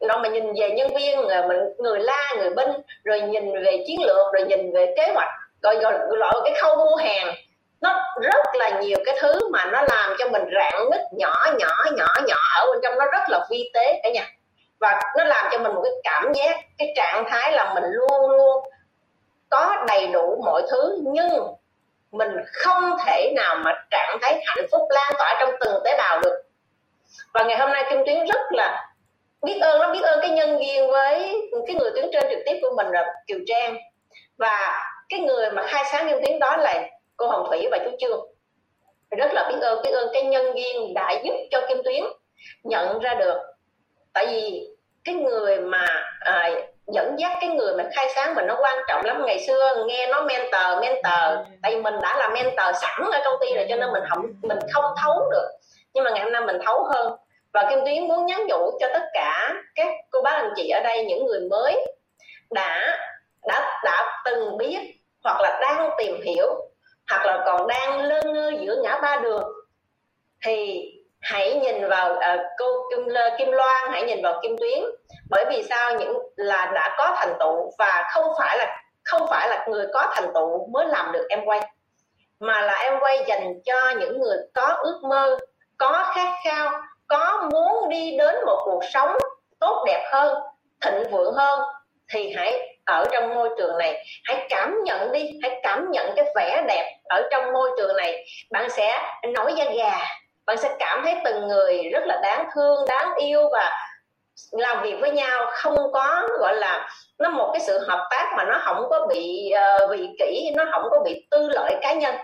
nó 0.00 0.18
mà 0.18 0.28
nhìn 0.28 0.52
về 0.60 0.70
nhân 0.70 0.94
viên 0.94 1.26
mình, 1.48 1.58
người 1.78 1.98
la, 2.00 2.34
người 2.38 2.50
binh, 2.50 2.68
rồi 3.04 3.20
nhìn 3.20 3.64
về 3.64 3.84
chiến 3.86 4.02
lược, 4.02 4.32
rồi 4.32 4.44
nhìn 4.48 4.72
về 4.72 4.94
kế 4.96 5.12
hoạch 5.14 5.30
rồi 5.62 5.76
gọi 5.76 5.98
loại 6.10 6.34
cái 6.44 6.54
khâu 6.60 6.76
mua 6.76 6.96
hàng. 6.96 7.34
Nó 7.80 8.02
rất 8.22 8.54
là 8.54 8.80
nhiều 8.80 8.98
cái 9.04 9.16
thứ 9.20 9.50
mà 9.50 9.64
nó 9.64 9.82
làm 9.82 10.16
cho 10.18 10.28
mình 10.28 10.42
rạn 10.54 10.90
nứt 10.90 11.00
nhỏ 11.12 11.46
nhỏ 11.58 11.84
nhỏ 11.96 12.06
nhỏ 12.26 12.36
ở 12.60 12.66
bên 12.72 12.80
trong, 12.82 12.98
nó 12.98 13.04
rất 13.12 13.22
là 13.28 13.46
vi 13.50 13.70
tế 13.74 14.00
cả 14.02 14.10
nhà 14.14 14.26
và 14.84 15.00
nó 15.16 15.24
làm 15.24 15.46
cho 15.52 15.58
mình 15.58 15.74
một 15.74 15.80
cái 15.84 15.92
cảm 16.04 16.32
giác, 16.32 16.56
cái 16.78 16.92
trạng 16.96 17.24
thái 17.28 17.52
là 17.52 17.74
mình 17.74 17.84
luôn 17.84 18.30
luôn 18.30 18.64
có 19.48 19.84
đầy 19.88 20.06
đủ 20.06 20.42
mọi 20.44 20.62
thứ, 20.70 20.98
nhưng 21.02 21.28
mình 22.12 22.30
không 22.52 22.96
thể 23.06 23.32
nào 23.36 23.56
mà 23.64 23.72
trạng 23.90 24.18
thái 24.22 24.42
hạnh 24.46 24.66
phúc 24.72 24.82
lan 24.90 25.12
tỏa 25.18 25.34
trong 25.40 25.50
từng 25.60 25.82
tế 25.84 25.96
bào 25.98 26.20
được. 26.20 26.42
Và 27.34 27.44
ngày 27.44 27.58
hôm 27.58 27.70
nay 27.70 27.84
kim 27.90 27.98
tuyến 28.06 28.26
rất 28.26 28.40
là 28.50 28.92
biết 29.42 29.58
ơn 29.60 29.80
nó 29.80 29.92
biết 29.92 30.02
ơn 30.02 30.18
cái 30.22 30.30
nhân 30.30 30.58
viên 30.58 30.90
với 30.90 31.42
cái 31.66 31.76
người 31.76 31.90
tuyến 31.94 32.06
trên 32.12 32.24
trực 32.30 32.38
tiếp 32.46 32.58
của 32.62 32.74
mình 32.76 32.86
là 32.92 33.14
kiều 33.26 33.38
trang. 33.46 33.76
Và 34.38 34.82
cái 35.08 35.20
người 35.20 35.50
mà 35.50 35.62
khai 35.66 35.84
sáng 35.92 36.08
kim 36.08 36.24
tuyến 36.24 36.38
đó 36.38 36.56
là 36.56 36.82
cô 37.16 37.26
hồng 37.26 37.46
thủy 37.48 37.68
và 37.70 37.78
chú 37.84 37.90
trương. 37.98 38.26
Rất 39.10 39.30
là 39.32 39.48
biết 39.48 39.58
ơn 39.60 39.82
biết 39.82 39.90
ơn 39.92 40.08
cái 40.12 40.22
nhân 40.22 40.54
viên 40.54 40.94
đã 40.94 41.12
giúp 41.24 41.34
cho 41.50 41.60
kim 41.68 41.82
tuyến 41.84 42.04
nhận 42.62 42.98
ra 42.98 43.14
được. 43.14 43.38
Tại 44.12 44.26
vì 44.26 44.73
cái 45.04 45.14
người 45.14 45.60
mà 45.60 45.86
à, 46.20 46.50
dẫn 46.86 47.16
dắt 47.18 47.32
cái 47.40 47.50
người 47.50 47.74
mà 47.76 47.84
khai 47.94 48.08
sáng 48.14 48.34
mình 48.34 48.46
nó 48.46 48.56
quan 48.60 48.78
trọng 48.88 49.04
lắm. 49.04 49.22
Ngày 49.26 49.44
xưa 49.46 49.84
nghe 49.86 50.06
nó 50.06 50.22
mentor 50.22 50.80
mentor 50.80 51.48
tại 51.62 51.74
vì 51.74 51.82
mình 51.82 51.94
đã 52.02 52.16
là 52.18 52.28
mentor 52.28 52.76
sẵn 52.82 53.10
ở 53.12 53.20
công 53.24 53.38
ty 53.40 53.54
rồi 53.54 53.66
cho 53.68 53.76
nên 53.76 53.92
mình 53.92 54.02
không 54.10 54.26
mình 54.42 54.58
không 54.72 54.84
thấu 55.02 55.30
được. 55.30 55.48
Nhưng 55.94 56.04
mà 56.04 56.10
ngày 56.10 56.22
hôm 56.22 56.32
nay 56.32 56.42
mình 56.46 56.56
thấu 56.66 56.84
hơn. 56.84 57.12
Và 57.52 57.66
kim 57.70 57.78
tuyến 57.84 58.08
muốn 58.08 58.26
nhắn 58.26 58.46
nhủ 58.46 58.78
cho 58.80 58.88
tất 58.92 59.02
cả 59.12 59.54
các 59.74 59.88
cô 60.10 60.22
bác 60.22 60.32
anh 60.32 60.52
chị 60.56 60.68
ở 60.68 60.80
đây 60.80 61.04
những 61.04 61.26
người 61.26 61.40
mới 61.50 61.86
đã 62.50 62.98
đã 63.46 63.80
đã 63.84 64.22
từng 64.24 64.56
biết 64.56 64.78
hoặc 65.24 65.40
là 65.40 65.58
đang 65.62 65.90
tìm 65.98 66.20
hiểu 66.22 66.46
hoặc 67.10 67.26
là 67.26 67.42
còn 67.46 67.66
đang 67.66 68.02
lơ 68.02 68.22
ngơ 68.22 68.52
giữa 68.60 68.76
ngã 68.82 68.98
ba 69.02 69.16
đường 69.16 69.52
thì 70.44 70.84
hãy 71.24 71.54
nhìn 71.54 71.88
vào 71.88 72.12
uh, 72.12 72.40
cô 72.58 72.66
Kim, 72.90 73.08
Kim 73.38 73.50
Loan 73.50 73.92
hãy 73.92 74.02
nhìn 74.02 74.22
vào 74.22 74.40
Kim 74.42 74.56
Tuyến. 74.58 74.84
Bởi 75.30 75.44
vì 75.50 75.62
sao? 75.62 75.94
Những 75.94 76.18
là 76.36 76.72
đã 76.74 76.94
có 76.98 77.14
thành 77.16 77.34
tựu 77.40 77.70
và 77.78 78.10
không 78.14 78.32
phải 78.38 78.58
là 78.58 78.82
không 79.04 79.26
phải 79.30 79.48
là 79.48 79.66
người 79.68 79.86
có 79.92 80.12
thành 80.14 80.32
tựu 80.34 80.66
mới 80.72 80.86
làm 80.86 81.12
được 81.12 81.26
em 81.28 81.40
quay. 81.44 81.60
Mà 82.40 82.60
là 82.60 82.72
em 82.72 82.94
quay 83.00 83.24
dành 83.26 83.54
cho 83.64 83.90
những 83.90 84.20
người 84.20 84.36
có 84.54 84.76
ước 84.82 85.00
mơ 85.08 85.38
có 85.78 86.12
khát 86.14 86.34
khao 86.44 86.72
có 87.06 87.48
muốn 87.52 87.88
đi 87.88 88.16
đến 88.18 88.34
một 88.46 88.62
cuộc 88.64 88.80
sống 88.92 89.16
tốt 89.60 89.84
đẹp 89.86 90.10
hơn 90.12 90.42
thịnh 90.80 91.10
vượng 91.10 91.34
hơn. 91.34 91.60
Thì 92.12 92.32
hãy 92.36 92.78
ở 92.84 93.04
trong 93.12 93.34
môi 93.34 93.48
trường 93.58 93.78
này. 93.78 94.04
Hãy 94.24 94.46
cảm 94.50 94.76
nhận 94.84 95.12
đi. 95.12 95.30
Hãy 95.42 95.60
cảm 95.62 95.90
nhận 95.90 96.12
cái 96.16 96.24
vẻ 96.36 96.64
đẹp 96.68 96.98
ở 97.04 97.28
trong 97.30 97.52
môi 97.52 97.70
trường 97.78 97.96
này. 97.96 98.24
Bạn 98.50 98.70
sẽ 98.70 99.02
nổi 99.34 99.52
da 99.56 99.64
gà 99.64 99.98
bạn 100.46 100.56
sẽ 100.56 100.76
cảm 100.78 101.02
thấy 101.04 101.14
từng 101.24 101.48
người 101.48 101.88
rất 101.92 102.02
là 102.06 102.20
đáng 102.22 102.48
thương 102.54 102.84
đáng 102.88 103.14
yêu 103.14 103.48
và 103.52 103.72
làm 104.50 104.82
việc 104.82 104.96
với 105.00 105.10
nhau. 105.10 105.46
Không 105.52 105.76
có 105.92 106.28
gọi 106.40 106.56
là 106.56 106.88
nó 107.18 107.30
một 107.30 107.50
cái 107.52 107.60
sự 107.60 107.78
hợp 107.88 108.08
tác 108.10 108.32
mà 108.36 108.44
nó 108.44 108.58
không 108.64 108.86
có 108.90 109.06
bị 109.06 109.52
uh, 109.84 109.90
vị 109.90 110.08
kỷ 110.18 110.50
nó 110.56 110.64
không 110.72 110.82
có 110.90 110.98
bị 111.04 111.26
tư 111.30 111.48
lợi 111.52 111.74
cá 111.82 111.92
nhân. 111.92 112.14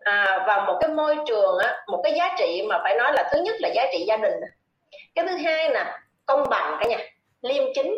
À, 0.00 0.44
và 0.46 0.64
một 0.66 0.78
cái 0.80 0.90
môi 0.90 1.16
trường 1.26 1.58
á, 1.58 1.84
một 1.86 2.00
cái 2.04 2.12
giá 2.12 2.34
trị 2.38 2.66
mà 2.68 2.80
phải 2.82 2.94
nói 2.94 3.12
là 3.12 3.28
thứ 3.32 3.38
nhất 3.40 3.56
là 3.58 3.68
giá 3.68 3.86
trị 3.92 4.04
gia 4.08 4.16
đình. 4.16 4.34
Cái 5.14 5.24
thứ 5.28 5.36
hai 5.36 5.70
là 5.70 5.98
công 6.26 6.48
bằng 6.50 6.76
cả 6.80 6.88
nhà 6.88 6.98
liêm 7.42 7.64
chính. 7.74 7.94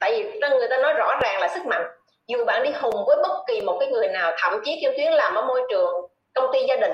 Tại 0.00 0.10
vì 0.10 0.40
người 0.40 0.68
ta 0.68 0.76
nói 0.76 0.94
rõ 0.94 1.16
ràng 1.22 1.40
là 1.40 1.48
sức 1.48 1.66
mạnh. 1.66 1.82
Dù 2.26 2.44
bạn 2.44 2.62
đi 2.62 2.70
hùng 2.70 3.04
với 3.06 3.16
bất 3.22 3.44
kỳ 3.46 3.60
một 3.60 3.76
cái 3.80 3.88
người 3.88 4.08
nào 4.08 4.32
thậm 4.38 4.60
chí 4.64 4.78
kêu 4.82 4.92
tuyến 4.96 5.12
làm 5.12 5.34
ở 5.34 5.42
môi 5.42 5.60
trường 5.70 5.92
công 6.34 6.52
ty 6.52 6.64
gia 6.68 6.76
đình 6.76 6.92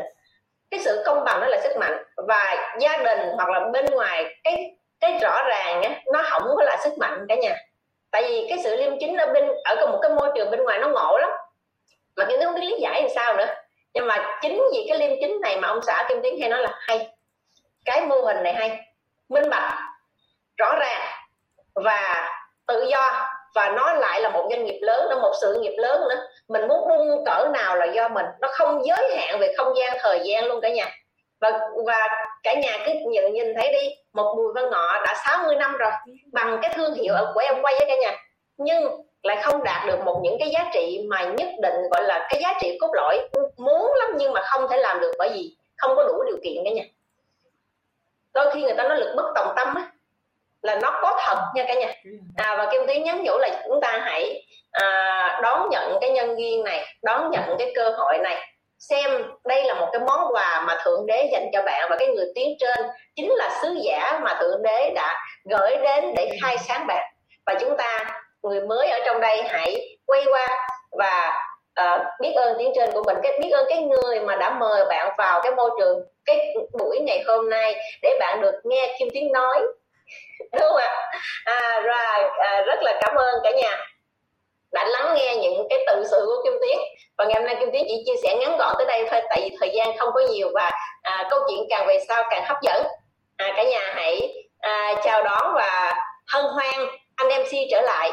cái 0.70 0.80
sự 0.80 1.02
công 1.06 1.24
bằng 1.24 1.40
nó 1.40 1.46
là 1.46 1.60
sức 1.62 1.76
mạnh. 1.76 2.04
Và 2.16 2.72
gia 2.80 2.96
đình 2.96 3.28
hoặc 3.36 3.48
là 3.48 3.60
bên 3.72 3.86
ngoài, 3.86 4.24
cái 4.44 4.74
cái 5.00 5.18
rõ 5.22 5.42
ràng 5.48 5.82
á, 5.82 6.00
nó 6.12 6.22
không 6.30 6.42
có 6.56 6.62
là 6.62 6.76
sức 6.84 6.98
mạnh 6.98 7.26
cả 7.28 7.34
nhà. 7.34 7.56
Tại 8.10 8.22
vì 8.28 8.46
cái 8.48 8.58
sự 8.64 8.76
liêm 8.76 8.92
chính 9.00 9.16
ở 9.16 9.26
bên, 9.32 9.48
ở 9.64 9.86
một 9.86 9.98
cái 10.02 10.10
môi 10.10 10.30
trường 10.34 10.50
bên 10.50 10.62
ngoài 10.62 10.78
nó 10.78 10.88
ngộ 10.88 11.18
lắm. 11.18 11.30
Mà 12.16 12.24
cái 12.28 12.38
không 12.44 12.54
biết 12.54 12.60
lý 12.60 12.76
giải 12.80 13.02
làm 13.02 13.10
sao 13.14 13.36
nữa? 13.36 13.54
Nhưng 13.94 14.06
mà 14.06 14.38
chính 14.42 14.62
vì 14.72 14.86
cái 14.88 14.98
liêm 14.98 15.10
chính 15.20 15.40
này 15.40 15.56
mà 15.60 15.68
ông 15.68 15.80
xã 15.82 16.06
kim 16.08 16.18
tiến 16.22 16.40
hay 16.40 16.50
nói 16.50 16.62
là 16.62 16.70
hay. 16.80 17.08
Cái 17.84 18.06
mô 18.06 18.20
hình 18.20 18.42
này 18.42 18.54
hay. 18.54 18.80
Minh 19.28 19.50
bạch, 19.50 19.78
rõ 20.56 20.78
ràng 20.80 21.00
và 21.74 22.28
tự 22.66 22.86
do 22.90 23.27
và 23.54 23.72
nó 23.76 23.94
lại 23.94 24.20
là 24.20 24.28
một 24.28 24.46
doanh 24.50 24.64
nghiệp 24.64 24.78
lớn 24.82 25.06
nó 25.10 25.18
một 25.20 25.32
sự 25.40 25.60
nghiệp 25.60 25.74
lớn 25.78 26.08
nữa. 26.08 26.26
Mình 26.48 26.68
muốn 26.68 26.88
bung 26.88 27.24
cỡ 27.24 27.48
nào 27.52 27.76
là 27.76 27.86
do 27.86 28.08
mình. 28.08 28.26
Nó 28.40 28.48
không 28.52 28.86
giới 28.86 29.16
hạn 29.16 29.38
về 29.40 29.54
không 29.56 29.76
gian, 29.76 29.96
thời 30.00 30.20
gian 30.24 30.44
luôn 30.44 30.60
cả 30.60 30.68
nhà. 30.68 30.86
Và 31.40 31.60
và 31.86 32.08
cả 32.42 32.54
nhà 32.54 32.78
cứ 32.86 32.92
nhìn 33.10 33.32
nhìn 33.32 33.54
thấy 33.56 33.72
đi, 33.72 33.88
một 34.12 34.34
bùi 34.36 34.52
văn 34.54 34.70
ngọ 34.70 35.00
đã 35.04 35.14
60 35.26 35.56
năm 35.56 35.76
rồi, 35.76 35.92
bằng 36.32 36.58
cái 36.62 36.72
thương 36.74 36.94
hiệu 36.94 37.14
của 37.34 37.40
em 37.40 37.62
quay 37.62 37.74
với 37.78 37.88
cả 37.88 37.94
nhà. 38.02 38.16
Nhưng 38.56 39.02
lại 39.22 39.42
không 39.42 39.64
đạt 39.64 39.86
được 39.86 40.00
một 40.04 40.20
những 40.22 40.36
cái 40.38 40.50
giá 40.50 40.70
trị 40.72 41.06
mà 41.10 41.22
nhất 41.22 41.48
định, 41.62 41.74
gọi 41.90 42.02
là 42.02 42.26
cái 42.30 42.40
giá 42.42 42.54
trị 42.60 42.78
cốt 42.80 42.90
lõi. 42.94 43.28
Muốn 43.56 43.92
lắm 43.98 44.10
nhưng 44.18 44.32
mà 44.32 44.40
không 44.44 44.68
thể 44.70 44.76
làm 44.76 45.00
được 45.00 45.12
bởi 45.18 45.30
vì 45.34 45.56
không 45.76 45.96
có 45.96 46.04
đủ 46.04 46.22
điều 46.26 46.36
kiện 46.44 46.64
cả 46.64 46.70
nhà. 46.70 46.82
Đôi 48.34 48.50
khi 48.54 48.62
người 48.62 48.74
ta 48.74 48.82
nói 48.82 48.98
lực 48.98 49.14
bất 49.16 49.32
tòng 49.34 49.52
tâm 49.56 49.74
á, 49.74 49.90
là 50.62 50.78
nó 50.82 50.98
có 51.02 51.07
thật 51.28 51.38
nha 51.54 51.64
cả 51.68 51.74
nhà. 51.74 51.92
À, 52.36 52.56
và 52.58 52.68
kim 52.72 52.82
tiến 52.86 53.02
nhắn 53.04 53.22
nhủ 53.24 53.38
là 53.38 53.62
chúng 53.68 53.80
ta 53.80 53.98
hãy 54.02 54.42
à, 54.72 55.40
đón 55.42 55.68
nhận 55.70 55.98
cái 56.00 56.10
nhân 56.10 56.38
duyên 56.38 56.64
này 56.64 56.84
đón 57.02 57.30
nhận 57.30 57.56
cái 57.58 57.72
cơ 57.74 57.90
hội 57.90 58.18
này. 58.18 58.36
Xem 58.78 59.22
đây 59.44 59.64
là 59.64 59.74
một 59.74 59.88
cái 59.92 60.00
món 60.06 60.20
quà 60.32 60.64
mà 60.66 60.76
thượng 60.84 61.06
đế 61.06 61.28
dành 61.32 61.46
cho 61.52 61.62
bạn 61.62 61.86
và 61.90 61.96
cái 61.98 62.08
người 62.08 62.26
tiến 62.34 62.56
trên 62.60 62.86
chính 63.16 63.32
là 63.32 63.58
sứ 63.62 63.76
giả 63.84 64.20
mà 64.22 64.38
thượng 64.40 64.62
đế 64.62 64.92
đã 64.94 65.14
gửi 65.50 65.76
đến 65.82 66.14
để 66.16 66.30
khai 66.42 66.58
sáng 66.58 66.86
bạn. 66.86 67.04
Và 67.46 67.54
chúng 67.60 67.76
ta 67.76 68.20
người 68.42 68.60
mới 68.60 68.88
ở 68.88 68.98
trong 69.06 69.20
đây 69.20 69.42
hãy 69.42 69.98
quay 70.06 70.24
qua 70.32 70.48
và 70.98 71.42
uh, 71.80 72.00
biết 72.20 72.32
ơn 72.36 72.56
tiếng 72.58 72.72
trên 72.74 72.92
của 72.92 73.02
mình 73.06 73.16
cái 73.22 73.38
biết 73.40 73.50
ơn 73.50 73.66
cái 73.68 73.82
người 73.82 74.20
mà 74.20 74.36
đã 74.36 74.50
mời 74.50 74.84
bạn 74.88 75.14
vào 75.18 75.40
cái 75.42 75.52
môi 75.52 75.70
trường 75.78 75.98
cái 76.24 76.54
buổi 76.78 76.98
ngày 77.00 77.22
hôm 77.26 77.50
nay 77.50 77.74
để 78.02 78.16
bạn 78.20 78.40
được 78.40 78.54
nghe 78.64 78.96
kim 78.98 79.08
tiếng 79.12 79.32
nói 79.32 79.62
đúng 80.52 80.62
không 80.62 80.76
ạ? 80.76 81.10
À, 81.44 81.80
rồi 81.84 82.30
à, 82.38 82.62
rất 82.66 82.82
là 82.82 82.98
cảm 83.00 83.14
ơn 83.14 83.34
cả 83.44 83.50
nhà 83.50 83.76
đã 84.72 84.84
lắng 84.84 85.14
nghe 85.14 85.36
những 85.36 85.66
cái 85.70 85.78
tự 85.86 86.04
sự 86.10 86.24
của 86.26 86.42
kim 86.44 86.52
tiến. 86.62 86.78
Và 87.18 87.24
ngày 87.24 87.34
hôm 87.34 87.46
nay 87.46 87.56
kim 87.60 87.68
tiến 87.72 87.84
chỉ 87.88 88.02
chia 88.06 88.20
sẻ 88.22 88.36
ngắn 88.40 88.56
gọn 88.56 88.74
tới 88.78 88.86
đây 88.86 89.06
thôi 89.10 89.20
tại 89.30 89.40
vì 89.42 89.56
thời 89.60 89.70
gian 89.74 89.98
không 89.98 90.10
có 90.14 90.20
nhiều 90.20 90.50
và 90.54 90.70
à, 91.02 91.26
câu 91.30 91.40
chuyện 91.48 91.58
càng 91.70 91.86
về 91.86 91.98
sau 92.08 92.24
càng 92.30 92.44
hấp 92.44 92.56
dẫn. 92.62 92.86
À, 93.36 93.52
cả 93.56 93.62
nhà 93.62 93.92
hãy 93.94 94.34
à, 94.60 94.94
chào 95.04 95.22
đón 95.24 95.54
và 95.54 95.94
hân 96.32 96.44
hoan 96.44 96.88
anh 97.16 97.28
mc 97.28 97.50
trở 97.70 97.80
lại. 97.80 98.10